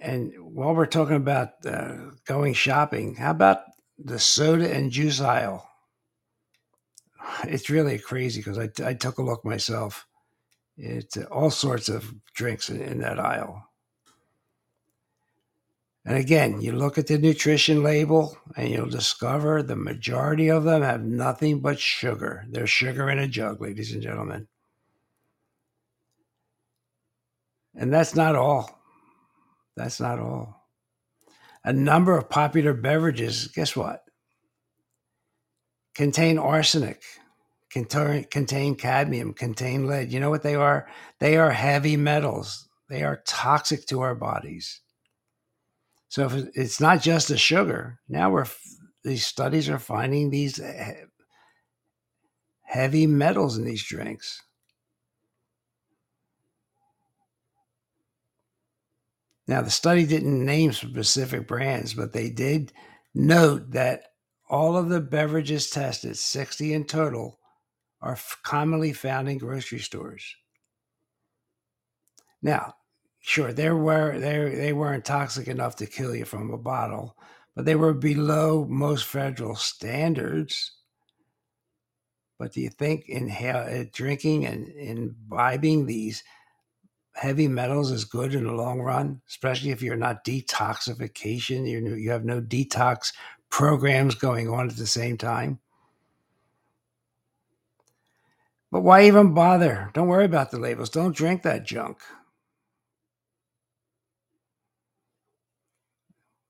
And 0.00 0.32
while 0.40 0.74
we're 0.74 0.86
talking 0.86 1.14
about 1.14 1.50
uh, 1.64 1.98
going 2.26 2.52
shopping, 2.52 3.14
how 3.14 3.30
about 3.30 3.60
the 3.96 4.18
soda 4.18 4.74
and 4.74 4.90
juice 4.90 5.20
aisle? 5.20 5.70
It's 7.44 7.70
really 7.70 8.00
crazy 8.00 8.40
because 8.40 8.58
I, 8.58 8.70
I 8.84 8.94
took 8.94 9.18
a 9.18 9.22
look 9.22 9.44
myself. 9.44 10.04
It's 10.76 11.16
all 11.30 11.50
sorts 11.50 11.88
of 11.88 12.12
drinks 12.34 12.70
in, 12.70 12.80
in 12.80 12.98
that 13.02 13.20
aisle. 13.20 13.68
And 16.06 16.18
again, 16.18 16.60
you 16.60 16.72
look 16.72 16.98
at 16.98 17.06
the 17.06 17.16
nutrition 17.16 17.82
label 17.82 18.36
and 18.56 18.68
you'll 18.68 18.90
discover 18.90 19.62
the 19.62 19.76
majority 19.76 20.48
of 20.48 20.64
them 20.64 20.82
have 20.82 21.02
nothing 21.02 21.60
but 21.60 21.80
sugar. 21.80 22.44
They're 22.50 22.66
sugar 22.66 23.08
in 23.08 23.18
a 23.18 23.26
jug, 23.26 23.62
ladies 23.62 23.92
and 23.92 24.02
gentlemen. 24.02 24.46
And 27.74 27.92
that's 27.92 28.14
not 28.14 28.36
all. 28.36 28.78
That's 29.76 29.98
not 29.98 30.18
all. 30.18 30.68
A 31.64 31.72
number 31.72 32.16
of 32.16 32.28
popular 32.28 32.74
beverages, 32.74 33.48
guess 33.48 33.74
what? 33.74 34.04
Contain 35.94 36.38
arsenic, 36.38 37.02
contain, 37.70 38.24
contain 38.24 38.74
cadmium, 38.74 39.32
contain 39.32 39.86
lead. 39.86 40.12
You 40.12 40.20
know 40.20 40.28
what 40.28 40.42
they 40.42 40.54
are? 40.54 40.86
They 41.18 41.38
are 41.38 41.50
heavy 41.50 41.96
metals. 41.96 42.68
They 42.90 43.02
are 43.02 43.22
toxic 43.26 43.86
to 43.86 44.02
our 44.02 44.14
bodies. 44.14 44.82
So 46.14 46.30
it's 46.54 46.80
not 46.80 47.02
just 47.02 47.26
the 47.26 47.36
sugar, 47.36 47.98
now 48.08 48.30
we're 48.30 48.46
these 49.02 49.26
studies 49.26 49.68
are 49.68 49.80
finding 49.80 50.30
these 50.30 50.60
heavy 52.62 53.08
metals 53.08 53.58
in 53.58 53.64
these 53.64 53.82
drinks. 53.82 54.40
Now, 59.48 59.60
the 59.62 59.72
study 59.72 60.06
didn't 60.06 60.44
name 60.44 60.72
specific 60.72 61.48
brands, 61.48 61.94
but 61.94 62.12
they 62.12 62.30
did 62.30 62.72
note 63.12 63.72
that 63.72 64.04
all 64.48 64.76
of 64.76 64.90
the 64.90 65.00
beverages 65.00 65.68
tested, 65.68 66.16
60 66.16 66.74
in 66.74 66.84
total, 66.84 67.40
are 68.00 68.16
commonly 68.44 68.92
found 68.92 69.28
in 69.28 69.38
grocery 69.38 69.80
stores. 69.80 70.24
Now, 72.40 72.74
sure 73.26 73.54
they 73.54 73.70
were 73.70 74.18
they 74.18 74.54
they 74.54 74.72
weren't 74.74 75.04
toxic 75.06 75.48
enough 75.48 75.76
to 75.76 75.86
kill 75.86 76.14
you 76.14 76.26
from 76.26 76.50
a 76.50 76.58
bottle, 76.58 77.16
but 77.56 77.64
they 77.64 77.74
were 77.74 77.94
below 77.94 78.66
most 78.68 79.06
federal 79.06 79.56
standards. 79.56 80.72
But 82.38 82.52
do 82.52 82.60
you 82.60 82.68
think 82.68 83.08
in 83.08 83.30
uh, 83.30 83.84
drinking 83.94 84.44
and 84.44 84.68
imbibing 84.68 85.86
these 85.86 86.22
heavy 87.14 87.48
metals 87.48 87.90
is 87.90 88.04
good 88.04 88.34
in 88.34 88.44
the 88.44 88.52
long 88.52 88.80
run, 88.80 89.22
especially 89.26 89.70
if 89.70 89.80
you're 89.80 89.96
not 89.96 90.24
detoxification, 90.24 91.66
you 91.66 91.94
you 91.94 92.10
have 92.10 92.26
no 92.26 92.42
detox 92.42 93.14
programs 93.48 94.14
going 94.14 94.50
on 94.50 94.68
at 94.68 94.76
the 94.76 94.86
same 94.86 95.16
time? 95.16 95.58
But 98.70 98.82
why 98.82 99.06
even 99.06 99.32
bother? 99.32 99.90
Don't 99.94 100.08
worry 100.08 100.26
about 100.26 100.50
the 100.50 100.58
labels. 100.58 100.90
Don't 100.90 101.16
drink 101.16 101.42
that 101.44 101.64
junk. 101.64 102.00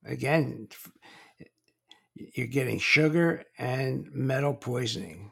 Again, 0.05 0.69
you're 2.15 2.47
getting 2.47 2.79
sugar 2.79 3.45
and 3.59 4.09
metal 4.13 4.55
poisoning. 4.55 5.31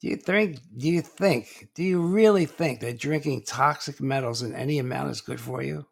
Do 0.00 0.08
you 0.08 0.16
think, 0.16 0.60
do 0.76 0.88
you 0.88 1.02
think, 1.02 1.68
do 1.74 1.82
you 1.82 2.00
really 2.00 2.46
think 2.46 2.80
that 2.80 2.98
drinking 2.98 3.42
toxic 3.42 4.00
metals 4.00 4.42
in 4.42 4.54
any 4.54 4.78
amount 4.78 5.10
is 5.10 5.20
good 5.20 5.40
for 5.40 5.62
you? 5.62 5.86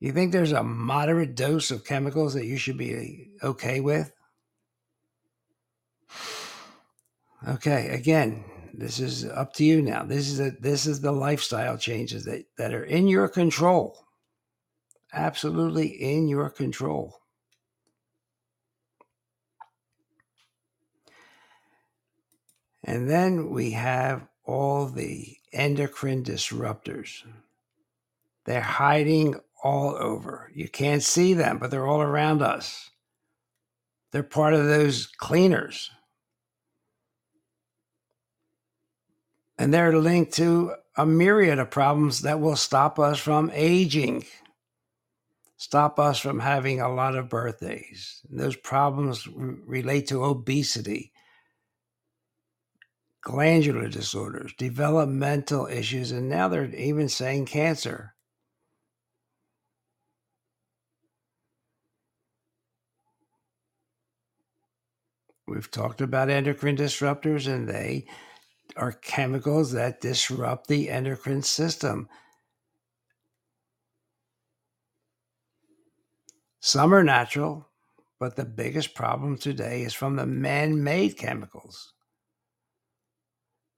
You 0.00 0.12
think 0.12 0.32
there's 0.32 0.52
a 0.52 0.64
moderate 0.64 1.36
dose 1.36 1.70
of 1.70 1.84
chemicals 1.84 2.34
that 2.34 2.46
you 2.46 2.56
should 2.56 2.76
be 2.76 3.30
uh, 3.40 3.46
okay 3.46 3.78
with? 3.78 4.12
Okay, 7.46 7.88
again, 7.90 8.44
this 8.74 8.98
is 8.98 9.24
up 9.24 9.52
to 9.54 9.64
you 9.64 9.80
now. 9.80 10.02
This 10.02 10.28
is 10.28 10.40
a, 10.40 10.50
this 10.60 10.86
is 10.86 11.00
the 11.00 11.12
lifestyle 11.12 11.78
changes 11.78 12.24
that, 12.24 12.46
that 12.58 12.74
are 12.74 12.84
in 12.84 13.06
your 13.06 13.28
control 13.28 13.96
absolutely 15.12 15.88
in 15.88 16.28
your 16.28 16.50
control. 16.50 17.18
And 22.84 23.08
then 23.08 23.50
we 23.50 23.72
have 23.72 24.26
all 24.44 24.86
the 24.86 25.36
endocrine 25.52 26.24
disruptors. 26.24 27.22
They're 28.44 28.60
hiding 28.60 29.36
all 29.62 29.94
over. 29.94 30.50
You 30.54 30.68
can't 30.68 31.02
see 31.02 31.34
them, 31.34 31.58
but 31.58 31.70
they're 31.70 31.86
all 31.86 32.02
around 32.02 32.42
us. 32.42 32.90
They're 34.10 34.22
part 34.22 34.54
of 34.54 34.66
those 34.66 35.06
cleaners. 35.06 35.90
And 39.56 39.72
they're 39.72 39.96
linked 39.96 40.32
to 40.34 40.74
a 40.96 41.06
myriad 41.06 41.58
of 41.58 41.70
problems 41.70 42.22
that 42.22 42.40
will 42.40 42.56
stop 42.56 42.98
us 42.98 43.18
from 43.18 43.50
aging 43.54 44.24
stop 45.62 46.00
us 46.00 46.18
from 46.18 46.40
having 46.40 46.80
a 46.80 46.92
lot 46.92 47.14
of 47.14 47.28
birthdays. 47.28 48.20
Those 48.28 48.56
problems 48.56 49.28
relate 49.28 50.08
to 50.08 50.24
obesity, 50.24 51.12
glandular 53.20 53.86
disorders, 53.86 54.52
developmental 54.58 55.68
issues, 55.68 56.10
and 56.10 56.28
now 56.28 56.48
they're 56.48 56.74
even 56.74 57.08
saying 57.08 57.46
cancer. 57.46 58.16
We've 65.46 65.70
talked 65.70 66.00
about 66.00 66.28
endocrine 66.28 66.76
disruptors, 66.76 67.46
and 67.46 67.68
they 67.68 68.06
are 68.76 68.90
chemicals 68.90 69.70
that 69.72 70.00
disrupt 70.00 70.66
the 70.66 70.90
endocrine 70.90 71.42
system. 71.42 72.08
Some 76.64 76.94
are 76.94 77.02
natural, 77.02 77.68
but 78.20 78.36
the 78.36 78.44
biggest 78.44 78.94
problem 78.94 79.36
today 79.36 79.82
is 79.82 79.94
from 79.94 80.14
the 80.14 80.26
man 80.26 80.84
made 80.84 81.18
chemicals 81.18 81.92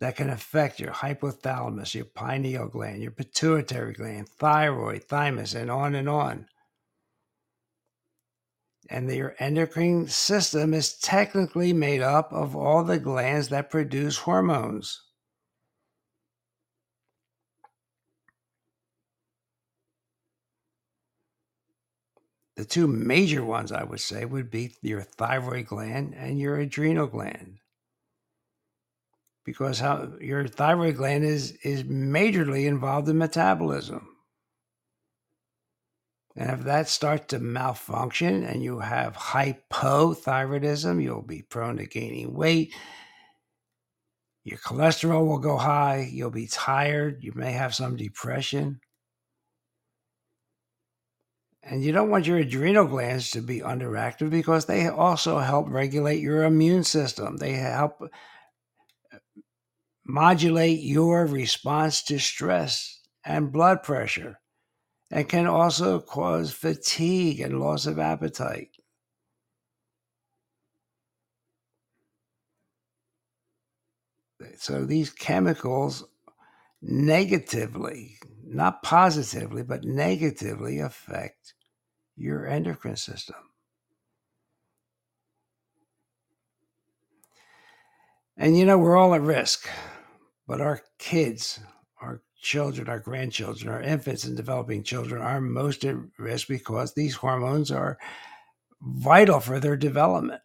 that 0.00 0.16
can 0.16 0.28
affect 0.28 0.78
your 0.78 0.92
hypothalamus, 0.92 1.94
your 1.94 2.04
pineal 2.04 2.68
gland, 2.68 3.00
your 3.00 3.10
pituitary 3.10 3.94
gland, 3.94 4.28
thyroid, 4.28 5.04
thymus, 5.04 5.54
and 5.54 5.70
on 5.70 5.94
and 5.94 6.10
on. 6.10 6.46
And 8.90 9.10
your 9.10 9.34
endocrine 9.38 10.06
system 10.08 10.74
is 10.74 10.98
technically 10.98 11.72
made 11.72 12.02
up 12.02 12.34
of 12.34 12.54
all 12.54 12.84
the 12.84 12.98
glands 12.98 13.48
that 13.48 13.70
produce 13.70 14.18
hormones. 14.18 15.00
The 22.56 22.64
two 22.64 22.86
major 22.86 23.44
ones 23.44 23.72
I 23.72 23.82
would 23.82 24.00
say 24.00 24.24
would 24.24 24.50
be 24.50 24.76
your 24.80 25.02
thyroid 25.02 25.66
gland 25.66 26.14
and 26.16 26.38
your 26.38 26.56
adrenal 26.56 27.08
gland. 27.08 27.58
Because 29.44 29.80
how 29.80 30.12
your 30.20 30.46
thyroid 30.46 30.96
gland 30.96 31.24
is 31.24 31.52
is 31.62 31.82
majorly 31.82 32.66
involved 32.66 33.08
in 33.08 33.18
metabolism. 33.18 34.08
And 36.36 36.50
if 36.50 36.64
that 36.64 36.88
starts 36.88 37.26
to 37.28 37.38
malfunction 37.38 38.42
and 38.44 38.62
you 38.62 38.80
have 38.80 39.16
hypothyroidism, 39.16 41.02
you'll 41.02 41.22
be 41.22 41.42
prone 41.42 41.76
to 41.76 41.86
gaining 41.86 42.34
weight. 42.34 42.74
Your 44.42 44.58
cholesterol 44.58 45.26
will 45.26 45.38
go 45.38 45.56
high. 45.56 46.08
You'll 46.10 46.30
be 46.30 46.48
tired. 46.48 47.22
You 47.22 47.32
may 47.34 47.52
have 47.52 47.74
some 47.74 47.96
depression. 47.96 48.80
And 51.66 51.82
you 51.82 51.92
don't 51.92 52.10
want 52.10 52.26
your 52.26 52.36
adrenal 52.38 52.86
glands 52.86 53.30
to 53.30 53.40
be 53.40 53.60
underactive 53.60 54.28
because 54.28 54.66
they 54.66 54.86
also 54.86 55.38
help 55.38 55.68
regulate 55.68 56.20
your 56.20 56.44
immune 56.44 56.84
system. 56.84 57.38
They 57.38 57.52
help 57.54 58.02
uh, 58.02 59.18
modulate 60.04 60.80
your 60.80 61.24
response 61.26 62.02
to 62.04 62.18
stress 62.18 63.00
and 63.24 63.50
blood 63.50 63.82
pressure 63.82 64.40
and 65.10 65.28
can 65.28 65.46
also 65.46 66.00
cause 66.00 66.52
fatigue 66.52 67.40
and 67.40 67.60
loss 67.60 67.86
of 67.86 67.98
appetite. 67.98 68.70
So 74.58 74.84
these 74.84 75.10
chemicals 75.10 76.04
negatively, 76.82 78.18
not 78.44 78.82
positively, 78.82 79.62
but 79.62 79.84
negatively 79.84 80.80
affect 80.80 81.53
your 82.16 82.46
endocrine 82.46 82.96
system. 82.96 83.36
And 88.36 88.58
you 88.58 88.64
know, 88.64 88.78
we're 88.78 88.96
all 88.96 89.14
at 89.14 89.20
risk, 89.20 89.68
but 90.46 90.60
our 90.60 90.80
kids, 90.98 91.60
our 92.00 92.22
children, 92.40 92.88
our 92.88 92.98
grandchildren, 92.98 93.72
our 93.72 93.80
infants 93.80 94.24
and 94.24 94.36
developing 94.36 94.82
children 94.82 95.22
are 95.22 95.40
most 95.40 95.84
at 95.84 95.96
risk 96.18 96.48
because 96.48 96.92
these 96.92 97.14
hormones 97.14 97.70
are 97.70 97.98
vital 98.82 99.40
for 99.40 99.60
their 99.60 99.76
development. 99.76 100.42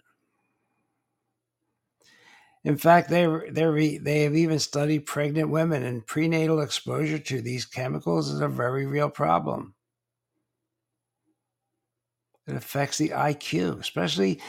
In 2.64 2.78
fact, 2.78 3.10
they 3.10 3.26
they 3.50 3.98
they 3.98 4.24
have 4.24 4.36
even 4.36 4.60
studied 4.60 5.06
pregnant 5.06 5.50
women, 5.50 5.84
and 5.84 6.06
prenatal 6.06 6.62
exposure 6.62 7.20
to 7.20 7.42
these 7.42 7.66
chemicals 7.66 8.30
is 8.30 8.42
a 8.42 8.50
very 8.50 8.86
real 8.86 9.10
problem. 9.10 9.74
It 12.50 12.56
affects 12.56 12.98
the 12.98 13.10
IQ, 13.10 13.80
especially 13.80 14.42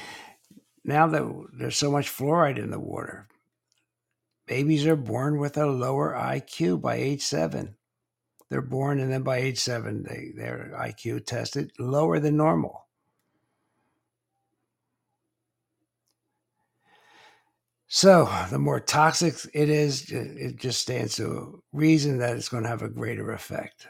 now 0.84 1.06
that 1.06 1.46
there's 1.52 1.76
so 1.76 1.90
much 1.90 2.08
fluoride 2.10 2.58
in 2.58 2.70
the 2.70 2.80
water. 2.80 3.28
Babies 4.46 4.86
are 4.86 4.96
born 4.96 5.38
with 5.38 5.58
a 5.58 5.66
lower 5.66 6.14
IQ 6.14 6.80
by 6.80 6.94
age 6.94 7.20
seven. 7.20 7.76
They're 8.48 8.62
born, 8.62 9.00
and 9.00 9.12
then 9.12 9.22
by 9.22 9.36
age 9.36 9.58
seven, 9.58 10.02
they, 10.02 10.32
their 10.34 10.72
IQ 10.74 11.26
tested 11.26 11.72
lower 11.78 12.18
than 12.18 12.38
normal. 12.38 12.86
So, 17.86 18.32
the 18.50 18.58
more 18.58 18.80
toxic 18.80 19.34
it 19.52 19.68
is, 19.68 20.10
it 20.10 20.56
just 20.56 20.80
stands 20.80 21.16
to 21.16 21.62
reason 21.72 22.18
that 22.18 22.36
it's 22.36 22.48
going 22.48 22.62
to 22.62 22.68
have 22.68 22.82
a 22.82 22.88
greater 22.88 23.32
effect. 23.32 23.88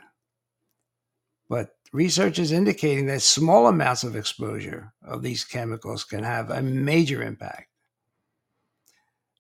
But 1.49 1.77
research 1.93 2.39
is 2.39 2.53
indicating 2.53 3.07
that 3.07 3.23
small 3.23 3.67
amounts 3.67 4.05
of 4.05 4.17
exposure 4.17 4.93
of 5.03 5.23
these 5.23 5.45
chemicals 5.45 6.05
can 6.05 6.23
have 6.23 6.51
a 6.51 6.63
major 6.63 7.23
impact. 7.23 7.69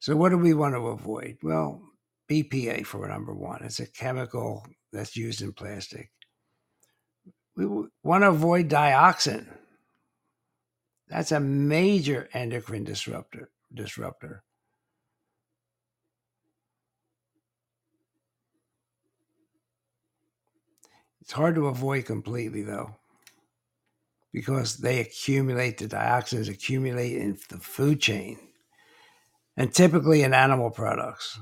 So, 0.00 0.16
what 0.16 0.30
do 0.30 0.38
we 0.38 0.54
want 0.54 0.74
to 0.74 0.88
avoid? 0.88 1.38
Well, 1.42 1.82
BPA 2.30 2.86
for 2.86 3.06
number 3.08 3.34
one. 3.34 3.62
It's 3.62 3.80
a 3.80 3.86
chemical 3.86 4.66
that's 4.92 5.16
used 5.16 5.42
in 5.42 5.52
plastic. 5.52 6.10
We 7.56 7.66
want 8.02 8.22
to 8.22 8.28
avoid 8.28 8.68
dioxin. 8.68 9.46
That's 11.08 11.32
a 11.32 11.40
major 11.40 12.28
endocrine 12.32 12.84
disruptor. 12.84 13.50
Disruptor. 13.74 14.42
It's 21.30 21.36
hard 21.36 21.54
to 21.54 21.68
avoid 21.68 22.06
completely, 22.06 22.62
though, 22.62 22.96
because 24.32 24.78
they 24.78 24.98
accumulate, 24.98 25.78
the 25.78 25.86
dioxins 25.86 26.48
accumulate 26.48 27.18
in 27.18 27.38
the 27.48 27.58
food 27.58 28.00
chain 28.00 28.36
and 29.56 29.72
typically 29.72 30.22
in 30.22 30.34
animal 30.34 30.70
products. 30.70 31.38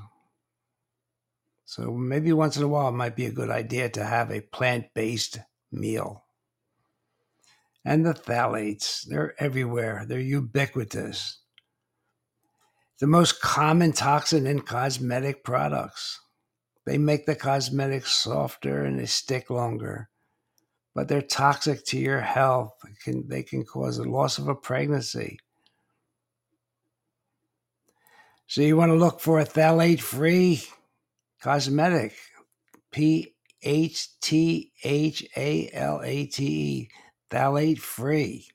So 1.65 1.89
maybe 1.89 2.31
once 2.33 2.55
in 2.55 2.61
a 2.61 2.67
while 2.67 2.89
it 2.89 2.91
might 2.91 3.15
be 3.15 3.25
a 3.25 3.31
good 3.31 3.49
idea 3.49 3.89
to 3.89 4.05
have 4.05 4.29
a 4.29 4.41
plant 4.41 4.93
based 4.93 5.39
meal. 5.71 6.23
And 7.83 8.05
the 8.05 8.13
phthalates, 8.13 9.07
they're 9.07 9.33
everywhere, 9.41 10.05
they're 10.07 10.19
ubiquitous. 10.19 11.39
The 12.99 13.07
most 13.07 13.41
common 13.41 13.93
toxin 13.93 14.45
in 14.45 14.61
cosmetic 14.61 15.43
products. 15.43 16.19
They 16.89 16.97
make 16.97 17.27
the 17.27 17.35
cosmetics 17.35 18.15
softer 18.15 18.83
and 18.83 18.97
they 18.97 19.05
stick 19.05 19.51
longer, 19.51 20.09
but 20.95 21.07
they're 21.07 21.21
toxic 21.21 21.85
to 21.85 21.99
your 21.99 22.19
health. 22.19 22.73
Can, 23.03 23.27
they 23.27 23.43
can 23.43 23.63
cause 23.63 23.99
a 23.99 24.03
loss 24.05 24.39
of 24.39 24.47
a 24.47 24.55
pregnancy. 24.55 25.37
So 28.47 28.61
you 28.61 28.75
want 28.75 28.89
to 28.89 28.95
look 28.95 29.19
for 29.19 29.39
a 29.39 29.45
phthalate 29.45 29.99
free 29.99 30.63
cosmetic. 31.43 32.15
P 32.91 33.35
H 33.61 34.19
T 34.19 34.71
H 34.83 35.27
A 35.37 35.69
L 35.71 36.01
A 36.03 36.25
T 36.25 36.43
E, 36.43 36.89
phthalate 37.29 37.77
free. 37.77 38.47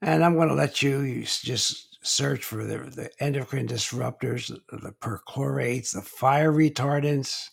And 0.00 0.24
I'm 0.24 0.36
going 0.36 0.48
to 0.48 0.54
let 0.54 0.82
you 0.82 1.24
just 1.24 1.91
search 2.02 2.44
for 2.44 2.64
the, 2.64 2.78
the 2.78 3.10
endocrine 3.20 3.68
disruptors, 3.68 4.48
the 4.70 4.92
perchlorates, 5.00 5.92
the 5.92 6.02
fire 6.02 6.52
retardants. 6.52 7.48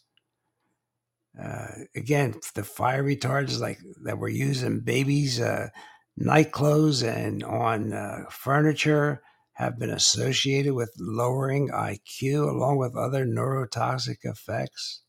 Uh, 1.41 1.67
again, 1.95 2.35
the 2.55 2.63
fire 2.63 3.03
retardants 3.03 3.59
like 3.59 3.79
that 4.03 4.17
were 4.17 4.29
used 4.29 4.63
in 4.63 4.79
babies' 4.81 5.39
uh, 5.39 5.69
night 6.17 6.51
clothes 6.51 7.03
and 7.03 7.43
on 7.43 7.93
uh, 7.93 8.25
furniture 8.29 9.21
have 9.53 9.77
been 9.77 9.89
associated 9.89 10.73
with 10.73 10.91
lowering 10.97 11.69
IQ 11.69 12.49
along 12.49 12.77
with 12.77 12.95
other 12.95 13.25
neurotoxic 13.25 14.17
effects. 14.23 15.03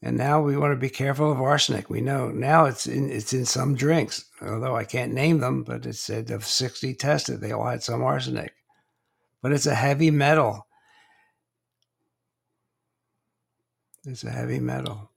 And 0.00 0.16
now 0.16 0.40
we 0.40 0.56
want 0.56 0.72
to 0.72 0.76
be 0.76 0.90
careful 0.90 1.32
of 1.32 1.40
arsenic. 1.40 1.90
We 1.90 2.00
know 2.00 2.28
now 2.28 2.66
it's 2.66 2.86
in 2.86 3.10
it's 3.10 3.32
in 3.32 3.44
some 3.44 3.74
drinks, 3.74 4.24
although 4.40 4.76
I 4.76 4.84
can't 4.84 5.12
name 5.12 5.40
them, 5.40 5.64
but 5.64 5.86
it 5.86 5.96
said 5.96 6.30
of 6.30 6.44
60 6.46 6.94
tested, 6.94 7.40
they 7.40 7.50
all 7.50 7.66
had 7.66 7.82
some 7.82 8.02
arsenic. 8.02 8.54
But 9.42 9.52
it's 9.52 9.66
a 9.66 9.74
heavy 9.74 10.10
metal. 10.10 10.66
It's 14.04 14.24
a 14.24 14.30
heavy 14.30 14.60
metal. 14.60 15.10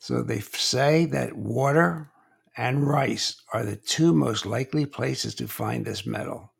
So 0.00 0.22
they 0.22 0.38
say 0.38 1.06
that 1.06 1.36
water 1.36 2.12
and 2.56 2.86
rice 2.86 3.42
are 3.52 3.64
the 3.64 3.74
two 3.74 4.14
most 4.14 4.46
likely 4.46 4.86
places 4.86 5.34
to 5.34 5.48
find 5.48 5.84
this 5.84 6.06
metal. 6.06 6.52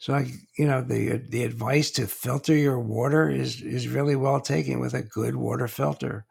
So 0.00 0.14
I, 0.14 0.32
you 0.56 0.66
know, 0.66 0.80
the 0.80 1.18
the 1.18 1.44
advice 1.44 1.90
to 1.92 2.06
filter 2.06 2.56
your 2.56 2.80
water 2.80 3.28
is 3.28 3.60
is 3.60 3.86
really 3.86 4.16
well 4.16 4.40
taken 4.40 4.80
with 4.80 4.94
a 4.94 5.02
good 5.02 5.36
water 5.36 5.68
filter. 5.68 6.24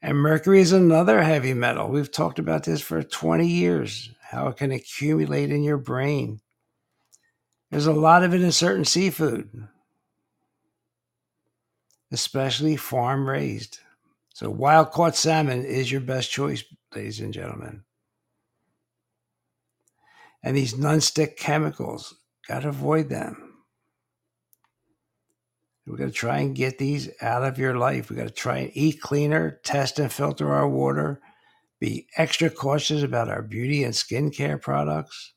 And 0.00 0.16
mercury 0.16 0.60
is 0.60 0.72
another 0.72 1.22
heavy 1.22 1.52
metal. 1.52 1.88
We've 1.88 2.10
talked 2.10 2.38
about 2.38 2.64
this 2.64 2.80
for 2.80 3.02
20 3.02 3.46
years, 3.46 4.10
how 4.22 4.48
it 4.48 4.56
can 4.56 4.72
accumulate 4.72 5.50
in 5.50 5.62
your 5.62 5.76
brain. 5.76 6.40
There's 7.70 7.86
a 7.86 7.92
lot 7.92 8.22
of 8.24 8.32
it 8.32 8.42
in 8.42 8.52
certain 8.52 8.84
seafood, 8.86 9.68
especially 12.10 12.76
farm 12.76 13.28
raised. 13.28 13.80
So 14.32 14.48
wild 14.48 14.92
caught 14.92 15.14
salmon 15.14 15.64
is 15.64 15.92
your 15.92 16.00
best 16.00 16.30
choice, 16.30 16.64
ladies 16.94 17.20
and 17.20 17.34
gentlemen. 17.34 17.84
And 20.44 20.54
these 20.54 20.76
non-stick 20.76 21.38
chemicals, 21.38 22.14
got 22.46 22.60
to 22.60 22.68
avoid 22.68 23.08
them. 23.08 23.54
We're 25.86 25.96
going 25.96 26.10
to 26.10 26.16
try 26.16 26.38
and 26.38 26.54
get 26.54 26.78
these 26.78 27.08
out 27.22 27.44
of 27.44 27.58
your 27.58 27.76
life. 27.76 28.10
We 28.10 28.16
got 28.16 28.28
to 28.28 28.30
try 28.30 28.58
and 28.58 28.70
eat 28.74 29.00
cleaner, 29.00 29.60
test 29.64 29.98
and 29.98 30.12
filter 30.12 30.52
our 30.52 30.68
water, 30.68 31.20
be 31.80 32.06
extra 32.16 32.50
cautious 32.50 33.02
about 33.02 33.30
our 33.30 33.42
beauty 33.42 33.84
and 33.84 33.94
skincare 33.94 34.60
products. 34.60 35.32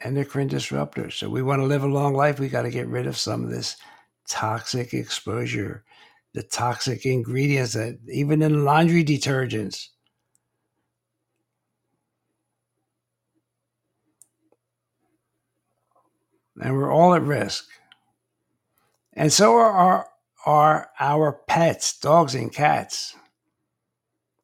Endocrine 0.00 0.48
disruptors. 0.48 1.12
So 1.12 1.28
we 1.28 1.42
want 1.42 1.62
to 1.62 1.66
live 1.66 1.84
a 1.84 1.88
long 1.88 2.14
life. 2.14 2.40
We 2.40 2.48
got 2.48 2.62
to 2.62 2.70
get 2.70 2.88
rid 2.88 3.06
of 3.06 3.16
some 3.16 3.44
of 3.44 3.50
this 3.50 3.76
toxic 4.28 4.92
exposure, 4.92 5.84
the 6.34 6.42
toxic 6.42 7.06
ingredients 7.06 7.74
that 7.74 7.98
even 8.08 8.42
in 8.42 8.64
laundry 8.64 9.04
detergents 9.04 9.88
and 16.60 16.76
we're 16.76 16.92
all 16.92 17.14
at 17.14 17.22
risk. 17.22 17.66
And 19.14 19.32
so 19.32 19.54
are 19.54 19.70
our, 19.70 20.08
are 20.46 20.90
our 21.00 21.32
pets, 21.48 21.98
dogs 21.98 22.34
and 22.34 22.52
cats, 22.52 23.14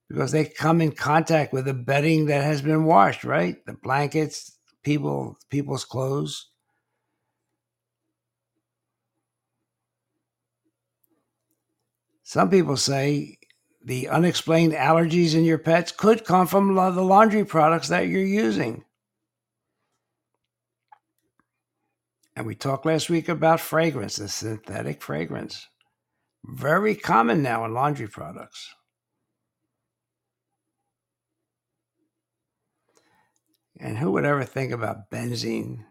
because 0.08 0.32
they 0.32 0.44
come 0.44 0.80
in 0.80 0.92
contact 0.92 1.52
with 1.52 1.64
the 1.66 1.74
bedding 1.74 2.26
that 2.26 2.44
has 2.44 2.62
been 2.62 2.84
washed, 2.84 3.24
right? 3.24 3.64
The 3.66 3.74
blankets, 3.74 4.56
people, 4.82 5.38
people's 5.50 5.84
clothes. 5.84 6.48
Some 12.22 12.50
people 12.50 12.76
say 12.76 13.38
the 13.84 14.08
unexplained 14.08 14.72
allergies 14.72 15.34
in 15.34 15.44
your 15.44 15.58
pets 15.58 15.92
could 15.92 16.24
come 16.24 16.48
from 16.48 16.74
the 16.74 17.02
laundry 17.02 17.44
products 17.44 17.88
that 17.88 18.08
you're 18.08 18.20
using. 18.20 18.84
And 22.36 22.46
we 22.46 22.54
talked 22.54 22.84
last 22.84 23.08
week 23.08 23.30
about 23.30 23.60
fragrance, 23.60 24.16
the 24.16 24.28
synthetic 24.28 25.02
fragrance. 25.02 25.68
Very 26.44 26.94
common 26.94 27.42
now 27.42 27.64
in 27.64 27.72
laundry 27.72 28.08
products. 28.08 28.74
And 33.80 33.96
who 33.96 34.12
would 34.12 34.26
ever 34.26 34.44
think 34.44 34.72
about 34.72 35.10
benzene 35.10 35.84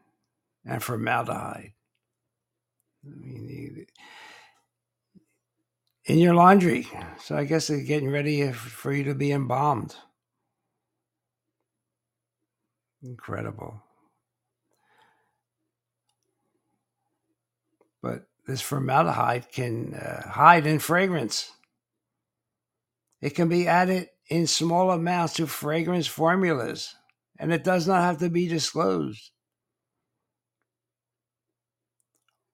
and 0.63 0.81
formaldehyde? 0.81 1.73
I 3.05 3.09
mean, 3.09 3.85
in 6.05 6.19
your 6.19 6.35
laundry. 6.35 6.87
So 7.19 7.35
I 7.35 7.45
guess 7.45 7.67
they're 7.67 7.81
getting 7.81 8.09
ready 8.09 8.51
for 8.51 8.93
you 8.93 9.03
to 9.05 9.15
be 9.15 9.31
embalmed. 9.31 9.95
Incredible. 13.03 13.84
But 18.05 18.27
this 18.45 18.61
formaldehyde 18.61 19.51
can 19.51 19.95
uh, 19.95 20.29
hide 20.29 20.67
in 20.67 20.77
fragrance. 20.77 21.51
It 23.19 23.31
can 23.31 23.49
be 23.49 23.67
added 23.67 24.09
in 24.29 24.45
small 24.45 24.91
amounts 24.91 25.33
to 25.35 25.47
fragrance 25.47 26.05
formulas, 26.05 26.93
and 27.39 27.51
it 27.51 27.63
does 27.63 27.87
not 27.87 28.01
have 28.01 28.19
to 28.19 28.29
be 28.29 28.47
disclosed. 28.47 29.31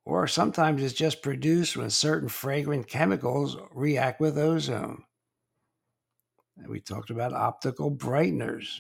Or 0.06 0.26
sometimes 0.26 0.82
it's 0.82 0.94
just 0.94 1.22
produced 1.22 1.76
when 1.76 1.90
certain 1.90 2.30
fragrant 2.30 2.88
chemicals 2.88 3.58
react 3.74 4.22
with 4.22 4.38
ozone. 4.38 5.04
we 6.66 6.80
talked 6.80 7.10
about 7.10 7.34
optical 7.34 7.92
brighteners. 7.92 8.80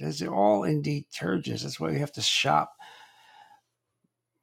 These 0.00 0.22
are 0.22 0.34
all 0.34 0.64
in 0.64 0.82
detergents. 0.82 1.64
That's 1.64 1.78
why 1.78 1.90
we 1.90 1.98
have 1.98 2.12
to 2.12 2.22
shop 2.22 2.72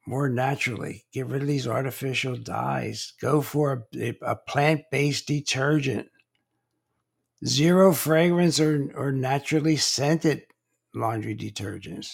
more 0.06 0.28
naturally. 0.28 1.04
Get 1.12 1.26
rid 1.26 1.42
of 1.42 1.48
these 1.48 1.66
artificial 1.66 2.36
dyes. 2.36 3.12
Go 3.20 3.40
for 3.40 3.86
a, 3.94 4.14
a 4.22 4.36
plant 4.36 4.82
based 4.90 5.26
detergent. 5.26 6.08
Zero 7.46 7.92
fragrance 7.92 8.60
or, 8.60 8.90
or 8.94 9.12
naturally 9.12 9.76
scented 9.76 10.42
laundry 10.94 11.36
detergents. 11.36 12.08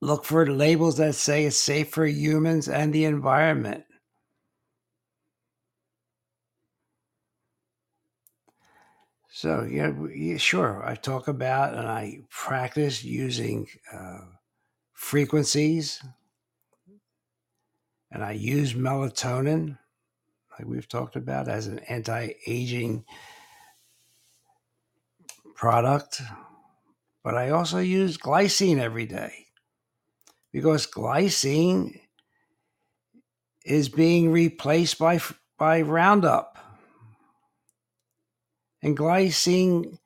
Look 0.00 0.24
for 0.24 0.50
labels 0.50 0.96
that 0.96 1.14
say 1.14 1.44
it's 1.44 1.56
safe 1.56 1.90
for 1.90 2.06
humans 2.06 2.68
and 2.68 2.92
the 2.92 3.04
environment. 3.04 3.84
So, 9.30 9.62
yeah, 9.62 10.36
sure, 10.36 10.84
I 10.84 10.94
talk 10.94 11.26
about 11.26 11.74
and 11.74 11.88
I 11.88 12.20
practice 12.30 13.02
using 13.02 13.66
uh, 13.92 14.18
frequencies 15.02 16.00
and 18.12 18.22
I 18.22 18.32
use 18.32 18.72
melatonin, 18.72 19.76
like 20.52 20.66
we've 20.66 20.88
talked 20.88 21.16
about, 21.16 21.48
as 21.48 21.66
an 21.66 21.80
anti 21.80 22.30
aging 22.46 23.04
product. 25.56 26.22
But 27.24 27.34
I 27.34 27.50
also 27.50 27.78
use 27.78 28.16
glycine 28.16 28.78
every 28.78 29.06
day 29.06 29.46
because 30.52 30.86
glycine 30.86 32.00
is 33.66 33.88
being 33.88 34.30
replaced 34.30 34.98
by, 34.98 35.20
by 35.58 35.82
Roundup. 35.82 36.56
And 38.82 38.96
glycine 38.96 39.98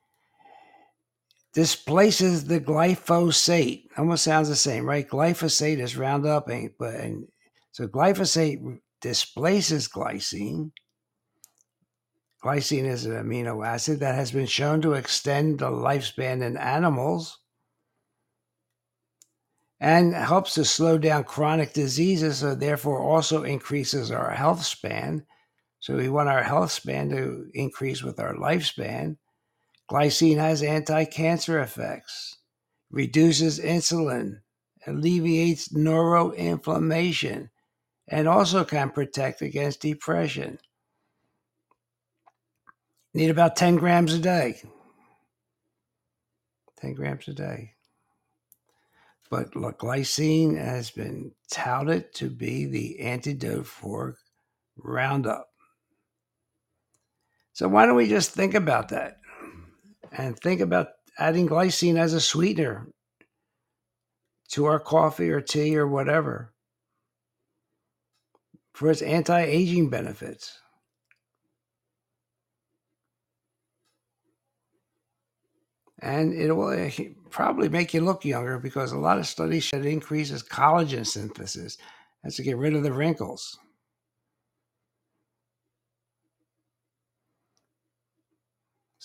displaces 1.57 2.43
the 2.43 2.59
glyphosate. 2.59 3.85
Almost 3.97 4.23
sounds 4.23 4.47
the 4.47 4.55
same, 4.55 4.85
right? 4.85 5.09
Glyphosate 5.09 5.79
is 5.79 5.97
Roundup, 5.97 6.45
but 6.77 6.93
and 6.93 7.27
so 7.71 7.87
glyphosate 7.87 8.79
displaces 9.01 9.87
glycine. 9.87 10.69
Glycine 12.43 12.85
is 12.85 13.07
an 13.07 13.13
amino 13.13 13.65
acid 13.65 14.01
that 14.01 14.13
has 14.13 14.31
been 14.31 14.45
shown 14.45 14.83
to 14.83 14.93
extend 14.93 15.57
the 15.57 15.71
lifespan 15.71 16.43
in 16.43 16.57
animals 16.57 17.39
and 19.79 20.13
helps 20.13 20.53
to 20.53 20.63
slow 20.63 20.99
down 20.99 21.23
chronic 21.23 21.73
diseases, 21.73 22.37
so 22.37 22.53
therefore 22.53 23.01
also 23.01 23.41
increases 23.41 24.11
our 24.11 24.29
health 24.29 24.63
span. 24.63 25.25
So 25.79 25.95
we 25.95 26.07
want 26.07 26.29
our 26.29 26.43
health 26.43 26.69
span 26.69 27.09
to 27.09 27.49
increase 27.55 28.03
with 28.03 28.19
our 28.19 28.35
lifespan. 28.35 29.17
Glycine 29.89 30.37
has 30.37 30.61
anti 30.63 31.05
cancer 31.05 31.59
effects, 31.59 32.37
reduces 32.91 33.59
insulin, 33.59 34.41
alleviates 34.85 35.69
neuroinflammation, 35.69 37.49
and 38.07 38.27
also 38.27 38.65
can 38.65 38.89
protect 38.89 39.41
against 39.41 39.81
depression. 39.81 40.59
Need 43.13 43.29
about 43.29 43.55
10 43.55 43.77
grams 43.77 44.13
a 44.13 44.19
day. 44.19 44.61
10 46.81 46.93
grams 46.93 47.27
a 47.27 47.33
day. 47.33 47.73
But 49.29 49.55
look, 49.55 49.79
glycine 49.79 50.57
has 50.57 50.91
been 50.91 51.31
touted 51.49 52.13
to 52.15 52.29
be 52.29 52.65
the 52.65 52.99
antidote 52.99 53.67
for 53.67 54.17
Roundup. 54.77 55.49
So 57.53 57.67
why 57.67 57.85
don't 57.85 57.95
we 57.95 58.07
just 58.07 58.31
think 58.31 58.53
about 58.53 58.89
that 58.89 59.17
and 60.11 60.37
think 60.39 60.61
about 60.61 60.87
adding 61.19 61.47
glycine 61.47 61.99
as 61.99 62.13
a 62.13 62.21
sweetener 62.21 62.87
to 64.49 64.65
our 64.65 64.79
coffee 64.79 65.29
or 65.29 65.41
tea 65.41 65.77
or 65.77 65.87
whatever 65.87 66.53
for 68.73 68.89
its 68.91 69.01
anti 69.01 69.41
aging 69.41 69.89
benefits. 69.89 70.59
and 75.99 76.33
it 76.33 76.51
will 76.51 76.69
eh, 76.69 76.91
probably 77.29 77.69
make 77.69 77.93
you 77.93 78.01
look 78.01 78.23
younger 78.23 78.59
because 78.59 78.91
a 78.91 78.97
lot 78.97 79.17
of 79.17 79.27
studies 79.27 79.63
show 79.63 79.77
it 79.77 79.85
increases 79.85 80.43
collagen 80.43 81.05
synthesis. 81.05 81.77
That's 82.23 82.35
to 82.37 82.43
get 82.43 82.57
rid 82.57 82.75
of 82.75 82.83
the 82.83 82.93
wrinkles. 82.93 83.57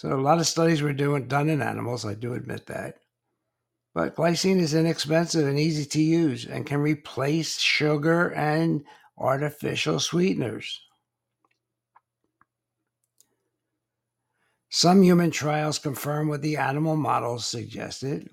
So 0.02 0.12
a 0.12 0.20
lot 0.20 0.40
of 0.40 0.48
studies 0.48 0.82
were 0.82 0.92
doing 0.92 1.28
done 1.28 1.48
in 1.48 1.62
animals. 1.62 2.04
I 2.04 2.14
do 2.14 2.34
admit 2.34 2.66
that, 2.66 2.96
but 3.94 4.16
glycine 4.16 4.58
is 4.58 4.74
inexpensive 4.74 5.46
and 5.46 5.60
easy 5.60 5.84
to 5.84 6.02
use 6.02 6.44
and 6.44 6.66
can 6.66 6.80
replace 6.80 7.60
sugar 7.60 8.32
and 8.32 8.82
artificial 9.16 10.00
sweeteners. 10.00 10.82
Some 14.70 15.02
human 15.02 15.30
trials 15.30 15.78
confirm 15.78 16.26
what 16.26 16.42
the 16.42 16.56
animal 16.56 16.96
models 16.96 17.46
suggested 17.46 18.28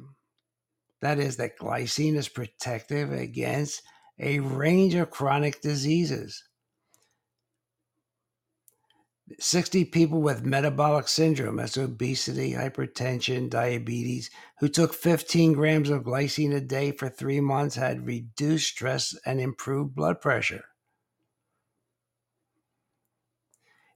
that 1.02 1.20
is, 1.20 1.38
that 1.38 1.60
glycine 1.60 2.16
is 2.16 2.28
protective 2.28 3.14
against 3.14 3.84
a 4.18 4.40
range 4.40 4.96
of 4.96 5.12
chronic 5.12 5.62
diseases. 5.62 6.49
60 9.38 9.86
people 9.86 10.22
with 10.22 10.46
metabolic 10.46 11.08
syndrome, 11.08 11.58
that's 11.58 11.78
obesity, 11.78 12.54
hypertension, 12.54 13.50
diabetes, 13.50 14.30
who 14.60 14.68
took 14.68 14.94
15 14.94 15.54
grams 15.54 15.90
of 15.90 16.04
glycine 16.04 16.56
a 16.56 16.62
day 16.62 16.92
for 16.92 17.10
three 17.10 17.40
months 17.40 17.76
had 17.76 18.08
reduced 18.08 18.70
stress 18.70 19.16
and 19.26 19.40
improved 19.40 19.94
blood 19.94 20.20
pressure. 20.20 20.64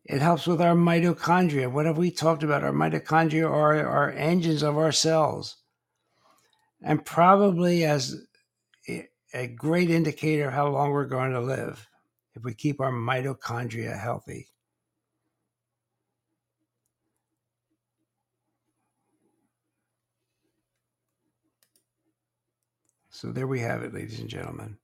It 0.05 0.21
helps 0.21 0.45
with 0.45 0.61
our 0.61 0.75
mitochondria. 0.75 1.71
What 1.71 1.85
have 1.85 1.97
we 1.97 2.11
talked 2.11 2.43
about? 2.43 2.63
Our 2.63 2.73
mitochondria 2.73 3.49
are 3.49 3.87
our 3.87 4.11
engines 4.11 4.61
of 4.61 4.77
our 4.77 4.91
cells. 4.91 5.57
And 6.81 7.05
probably 7.05 7.85
as 7.85 8.15
a 9.33 9.47
great 9.47 9.89
indicator 9.89 10.49
of 10.49 10.53
how 10.53 10.67
long 10.67 10.91
we're 10.91 11.05
going 11.05 11.31
to 11.31 11.39
live 11.39 11.87
if 12.35 12.43
we 12.43 12.53
keep 12.53 12.81
our 12.81 12.91
mitochondria 12.91 13.97
healthy. 13.97 14.52
So 23.23 23.31
there 23.31 23.47
we 23.47 23.61
have 23.61 23.83
it, 23.83 23.93
ladies 23.93 24.19
and 24.19 24.27
gentlemen. 24.27 24.75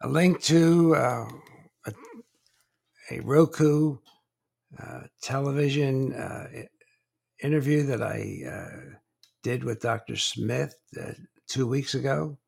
A 0.00 0.08
link 0.08 0.40
to 0.42 0.94
uh, 0.94 1.28
a 1.84 1.92
a 3.10 3.18
Roku 3.18 3.98
uh, 4.80 5.00
television 5.22 6.12
uh, 6.12 6.46
interview 7.42 7.82
that 7.86 8.00
I 8.00 8.42
uh, 8.48 8.98
did 9.42 9.64
with 9.64 9.80
Dr. 9.80 10.14
Smith 10.14 10.76
uh, 10.96 11.14
two 11.48 11.66
weeks 11.66 11.96
ago. 11.96 12.38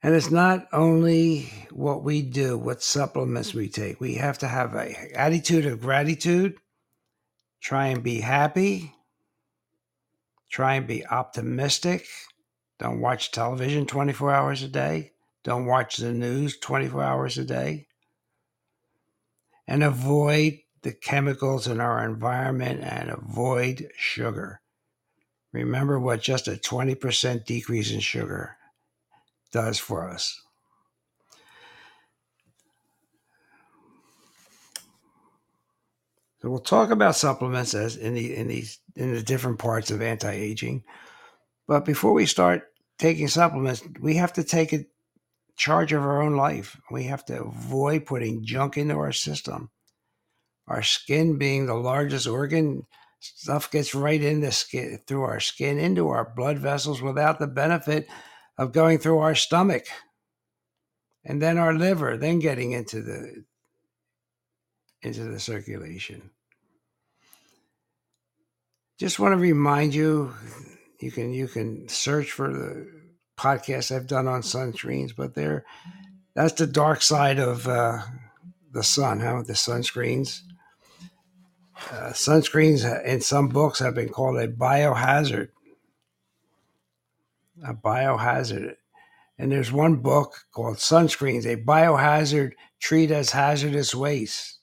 And 0.00 0.14
it's 0.14 0.30
not 0.30 0.68
only 0.72 1.52
what 1.72 2.04
we 2.04 2.22
do, 2.22 2.56
what 2.56 2.84
supplements 2.84 3.52
we 3.52 3.68
take. 3.68 4.00
We 4.00 4.14
have 4.14 4.38
to 4.38 4.46
have 4.46 4.74
an 4.74 4.94
attitude 5.16 5.66
of 5.66 5.80
gratitude, 5.80 6.54
try 7.60 7.88
and 7.88 8.00
be 8.00 8.20
happy, 8.20 8.94
try 10.54 10.74
and 10.76 10.86
be 10.86 11.04
optimistic, 11.06 12.06
Don't 12.78 13.00
watch 13.00 13.32
television 13.32 13.86
24 13.86 14.32
hours 14.32 14.62
a 14.62 14.68
day. 14.68 15.10
Don't 15.42 15.66
watch 15.66 15.96
the 15.96 16.12
news 16.12 16.56
24 16.58 17.02
hours 17.02 17.36
a 17.38 17.44
day. 17.44 17.88
And 19.66 19.82
avoid 19.82 20.60
the 20.82 20.92
chemicals 20.92 21.66
in 21.66 21.80
our 21.80 22.04
environment 22.04 22.82
and 22.84 23.10
avoid 23.10 23.88
sugar. 23.96 24.60
Remember 25.50 25.98
what 25.98 26.22
just 26.22 26.46
a 26.46 26.52
20% 26.52 27.44
decrease 27.44 27.90
in 27.90 27.98
sugar 27.98 28.56
does 29.50 29.80
for 29.80 30.08
us. 30.08 30.40
So 36.40 36.48
we'll 36.48 36.60
talk 36.60 36.90
about 36.90 37.16
supplements 37.16 37.74
as 37.74 37.96
in 37.96 38.14
the 38.14 38.36
in 38.36 38.48
these 38.48 38.78
in 38.96 39.14
the 39.14 39.22
different 39.22 39.58
parts 39.58 39.90
of 39.90 40.02
anti-aging. 40.02 40.84
But 41.66 41.84
before 41.84 42.12
we 42.12 42.26
start 42.26 42.62
taking 42.98 43.28
supplements, 43.28 43.82
we 44.00 44.16
have 44.16 44.32
to 44.34 44.44
take 44.44 44.72
a 44.72 44.86
charge 45.56 45.92
of 45.92 46.02
our 46.02 46.22
own 46.22 46.36
life. 46.36 46.80
We 46.90 47.04
have 47.04 47.24
to 47.26 47.44
avoid 47.44 48.06
putting 48.06 48.44
junk 48.44 48.76
into 48.76 48.94
our 48.94 49.12
system. 49.12 49.70
Our 50.66 50.82
skin 50.82 51.38
being 51.38 51.66
the 51.66 51.74
largest 51.74 52.26
organ, 52.26 52.86
stuff 53.20 53.70
gets 53.70 53.94
right 53.94 54.22
in 54.22 54.40
the 54.40 54.52
skin 54.52 55.00
through 55.06 55.22
our 55.22 55.40
skin 55.40 55.78
into 55.78 56.08
our 56.08 56.32
blood 56.36 56.58
vessels 56.58 57.00
without 57.00 57.38
the 57.38 57.46
benefit 57.46 58.06
of 58.58 58.72
going 58.72 58.98
through 58.98 59.18
our 59.18 59.34
stomach 59.34 59.86
and 61.24 61.40
then 61.40 61.58
our 61.58 61.74
liver, 61.74 62.16
then 62.16 62.38
getting 62.38 62.72
into 62.72 63.02
the 63.02 63.44
into 65.02 65.24
the 65.24 65.40
circulation. 65.40 66.30
Just 68.98 69.18
want 69.18 69.32
to 69.32 69.38
remind 69.38 69.94
you, 69.94 70.34
you 71.00 71.10
can 71.10 71.32
you 71.32 71.48
can 71.48 71.88
search 71.88 72.30
for 72.30 72.52
the 72.52 72.90
podcasts 73.36 73.94
I've 73.94 74.06
done 74.06 74.28
on 74.28 74.42
sunscreens, 74.42 75.14
but 75.16 75.34
they're 75.34 75.64
that's 76.34 76.54
the 76.54 76.66
dark 76.66 77.02
side 77.02 77.38
of 77.38 77.66
uh, 77.68 77.98
the 78.72 78.82
sun, 78.82 79.20
huh? 79.20 79.42
The 79.46 79.54
sunscreens. 79.54 80.40
Uh, 81.90 82.12
sunscreens 82.12 83.04
in 83.04 83.20
some 83.20 83.48
books 83.48 83.80
have 83.80 83.94
been 83.94 84.08
called 84.08 84.38
a 84.38 84.48
biohazard. 84.48 85.48
A 87.66 87.74
biohazard. 87.74 88.76
And 89.36 89.50
there's 89.50 89.72
one 89.72 89.96
book 89.96 90.46
called 90.52 90.76
Sunscreens, 90.76 91.44
a 91.44 91.56
biohazard 91.56 92.52
treated 92.78 93.16
as 93.16 93.30
hazardous 93.30 93.92
waste 93.92 94.58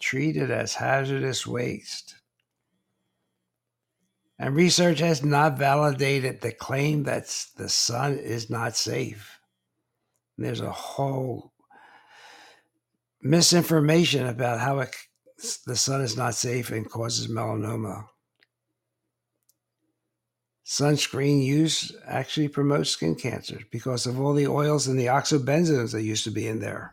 treated 0.00 0.50
as 0.50 0.74
hazardous 0.74 1.46
waste. 1.46 2.14
And 4.40 4.56
research 4.56 5.00
has 5.00 5.22
not 5.22 5.58
validated 5.58 6.40
the 6.40 6.50
claim 6.50 7.02
that 7.02 7.26
the 7.58 7.68
sun 7.68 8.16
is 8.16 8.48
not 8.48 8.74
safe. 8.74 9.38
And 10.38 10.46
there's 10.46 10.62
a 10.62 10.72
whole 10.72 11.52
misinformation 13.20 14.26
about 14.26 14.58
how 14.58 14.78
it, 14.78 14.96
the 15.66 15.76
sun 15.76 16.00
is 16.00 16.16
not 16.16 16.34
safe 16.34 16.70
and 16.70 16.88
causes 16.88 17.28
melanoma. 17.28 18.06
Sunscreen 20.64 21.44
use 21.44 21.92
actually 22.06 22.48
promotes 22.48 22.88
skin 22.88 23.16
cancers 23.16 23.64
because 23.70 24.06
of 24.06 24.18
all 24.18 24.32
the 24.32 24.46
oils 24.46 24.86
and 24.86 24.98
the 24.98 25.06
oxybenzones 25.06 25.92
that 25.92 26.02
used 26.02 26.24
to 26.24 26.30
be 26.30 26.46
in 26.46 26.60
there. 26.60 26.92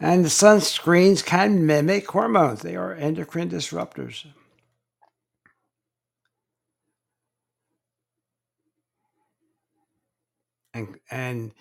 And 0.00 0.26
sunscreens 0.26 1.24
can 1.24 1.66
mimic 1.66 2.08
hormones. 2.08 2.62
They 2.62 2.76
are 2.76 2.94
endocrine 2.94 3.50
disruptors. 3.50 4.26
And, 10.72 11.00
and 11.10 11.52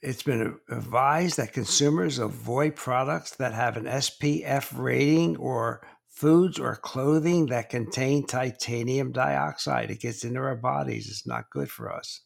it's 0.00 0.22
been 0.22 0.58
advised 0.70 1.36
that 1.36 1.52
consumers 1.52 2.18
avoid 2.18 2.76
products 2.76 3.32
that 3.36 3.52
have 3.52 3.76
an 3.76 3.84
SPF 3.84 4.76
rating 4.78 5.36
or 5.36 5.86
foods 6.08 6.58
or 6.58 6.76
clothing 6.76 7.46
that 7.46 7.68
contain 7.68 8.26
titanium 8.26 9.12
dioxide. 9.12 9.90
It 9.90 10.00
gets 10.00 10.24
into 10.24 10.40
our 10.40 10.56
bodies, 10.56 11.08
it's 11.08 11.26
not 11.26 11.50
good 11.50 11.70
for 11.70 11.92
us. 11.92 12.20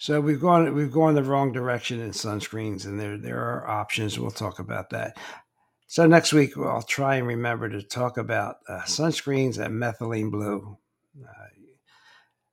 So 0.00 0.20
we've 0.20 0.40
gone 0.40 0.74
we've 0.74 0.92
gone 0.92 1.14
the 1.14 1.24
wrong 1.24 1.52
direction 1.52 2.00
in 2.00 2.10
sunscreens, 2.10 2.86
and 2.86 3.00
there 3.00 3.18
there 3.18 3.40
are 3.40 3.68
options. 3.68 4.18
We'll 4.18 4.30
talk 4.30 4.60
about 4.60 4.90
that. 4.90 5.16
So 5.88 6.06
next 6.06 6.32
week 6.32 6.56
I'll 6.56 6.82
try 6.82 7.16
and 7.16 7.26
remember 7.26 7.68
to 7.68 7.82
talk 7.82 8.16
about 8.16 8.56
uh, 8.68 8.82
sunscreens 8.82 9.58
and 9.58 9.74
methylene 9.74 10.30
blue. 10.30 10.78
Uh, 11.20 11.48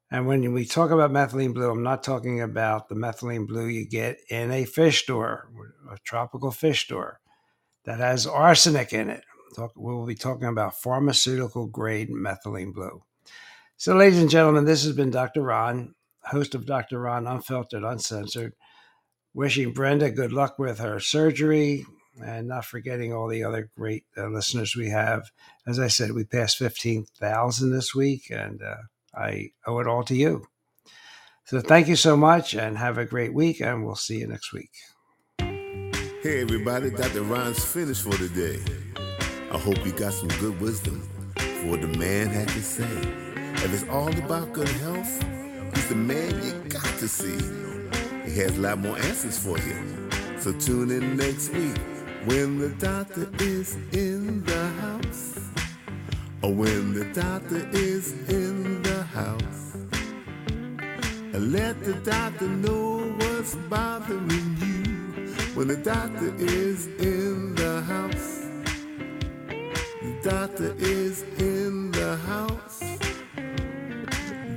and 0.09 0.27
when 0.27 0.53
we 0.53 0.65
talk 0.65 0.91
about 0.91 1.11
methylene 1.11 1.53
blue, 1.53 1.69
I'm 1.69 1.83
not 1.83 2.03
talking 2.03 2.41
about 2.41 2.89
the 2.89 2.95
methylene 2.95 3.47
blue 3.47 3.65
you 3.65 3.87
get 3.87 4.17
in 4.29 4.51
a 4.51 4.65
fish 4.65 5.03
store, 5.03 5.49
a 5.91 5.97
tropical 5.99 6.51
fish 6.51 6.85
store 6.85 7.19
that 7.85 7.99
has 7.99 8.25
arsenic 8.25 8.93
in 8.93 9.09
it. 9.09 9.23
Talk, 9.55 9.73
we'll 9.75 10.05
be 10.05 10.15
talking 10.15 10.47
about 10.47 10.79
pharmaceutical 10.79 11.67
grade 11.67 12.09
methylene 12.09 12.73
blue. 12.73 13.03
So, 13.77 13.95
ladies 13.95 14.19
and 14.19 14.29
gentlemen, 14.29 14.65
this 14.65 14.83
has 14.83 14.95
been 14.95 15.11
Dr. 15.11 15.41
Ron 15.41 15.93
host 16.25 16.55
of 16.55 16.65
Dr. 16.65 16.99
Ron 16.99 17.27
Unfiltered, 17.27 17.83
Uncensored. 17.83 18.53
Wishing 19.33 19.73
Brenda 19.73 20.11
good 20.11 20.31
luck 20.31 20.57
with 20.57 20.79
her 20.79 20.99
surgery 20.99 21.85
and 22.23 22.47
not 22.47 22.65
forgetting 22.65 23.13
all 23.13 23.27
the 23.27 23.43
other 23.43 23.69
great 23.77 24.05
uh, 24.17 24.27
listeners 24.27 24.75
we 24.75 24.89
have. 24.89 25.29
As 25.67 25.79
I 25.79 25.87
said, 25.87 26.11
we 26.11 26.23
passed 26.23 26.57
15,000 26.57 27.71
this 27.71 27.93
week, 27.93 28.31
and 28.31 28.61
uh, 28.61 28.75
I 29.13 29.49
owe 29.65 29.79
it 29.79 29.87
all 29.87 30.03
to 30.03 30.15
you. 30.15 30.45
So 31.45 31.61
thank 31.61 31.87
you 31.87 31.95
so 31.95 32.17
much 32.17 32.55
and 32.55 32.77
have 32.77 32.97
a 32.97 33.05
great 33.05 33.33
week, 33.33 33.59
and 33.61 33.85
we'll 33.85 33.95
see 33.95 34.19
you 34.19 34.27
next 34.27 34.53
week. 34.53 34.71
Hey, 35.37 36.41
everybody, 36.41 36.89
Dr. 36.89 37.21
Ron's 37.21 37.63
finished 37.63 38.01
for 38.01 38.17
today. 38.17 38.59
I 39.51 39.57
hope 39.59 39.85
you 39.85 39.91
got 39.91 40.13
some 40.13 40.29
good 40.39 40.59
wisdom 40.59 41.07
for 41.35 41.69
what 41.69 41.81
the 41.81 41.87
man 41.99 42.27
had 42.29 42.47
to 42.49 42.61
say. 42.63 42.83
And 43.35 43.73
it's 43.73 43.87
all 43.89 44.09
about 44.17 44.53
good 44.53 44.67
health, 44.67 45.23
He's 45.75 45.89
the 45.89 45.95
man 45.95 46.43
you 46.43 46.53
got 46.69 46.97
to 46.99 47.07
see. 47.07 47.37
He 48.25 48.39
has 48.39 48.57
a 48.57 48.61
lot 48.61 48.79
more 48.79 48.97
answers 48.97 49.37
for 49.37 49.57
you. 49.59 50.09
So 50.39 50.53
tune 50.53 50.89
in 50.89 51.17
next 51.17 51.49
week 51.49 51.77
when 52.25 52.59
the 52.59 52.69
doctor 52.69 53.29
is 53.39 53.75
in 53.91 54.43
the 54.45 54.67
house. 54.81 55.39
Or 56.41 56.53
when 56.53 56.93
the 56.93 57.05
doctor 57.13 57.67
is 57.73 58.13
in 58.29 58.81
the 58.83 59.03
house. 59.03 59.75
Let 61.33 61.83
the 61.83 61.93
doctor 61.95 62.47
know 62.47 63.13
what's 63.17 63.55
bothering 63.55 64.57
you. 64.59 65.33
When 65.53 65.67
the 65.67 65.77
doctor 65.77 66.33
is 66.37 66.87
in 66.87 67.55
the 67.55 67.81
house. 67.81 68.45
The 70.01 70.19
doctor 70.23 70.73
is 70.77 71.23
in 71.37 71.91
the 71.91 72.15
house. 72.17 72.81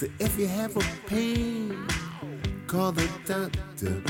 So 0.00 0.08
if 0.18 0.38
you 0.38 0.48
have 0.48 0.74
a 0.78 0.84
pain, 1.06 1.86
call 2.66 2.90
the 2.90 3.06
doctor. 3.26 4.02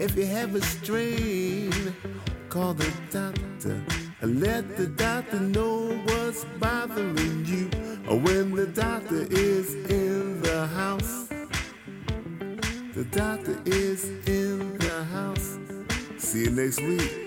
If 0.00 0.16
you 0.16 0.26
have 0.26 0.56
a 0.56 0.60
strain, 0.60 1.72
call 2.48 2.74
the 2.74 2.92
doctor. 3.12 3.80
Let 4.22 4.76
the 4.76 4.88
doctor 4.88 5.38
know 5.38 6.02
what's 6.06 6.44
bothering 6.58 7.44
you. 7.44 7.70
When 8.08 8.56
the 8.56 8.66
doctor 8.66 9.24
is 9.30 9.72
in 9.88 10.42
the 10.42 10.66
house, 10.66 11.28
the 12.92 13.04
doctor 13.12 13.56
is 13.66 14.04
in 14.26 14.76
the 14.78 15.04
house. 15.04 15.58
See 16.18 16.46
you 16.46 16.50
next 16.50 16.80
week. 16.80 17.25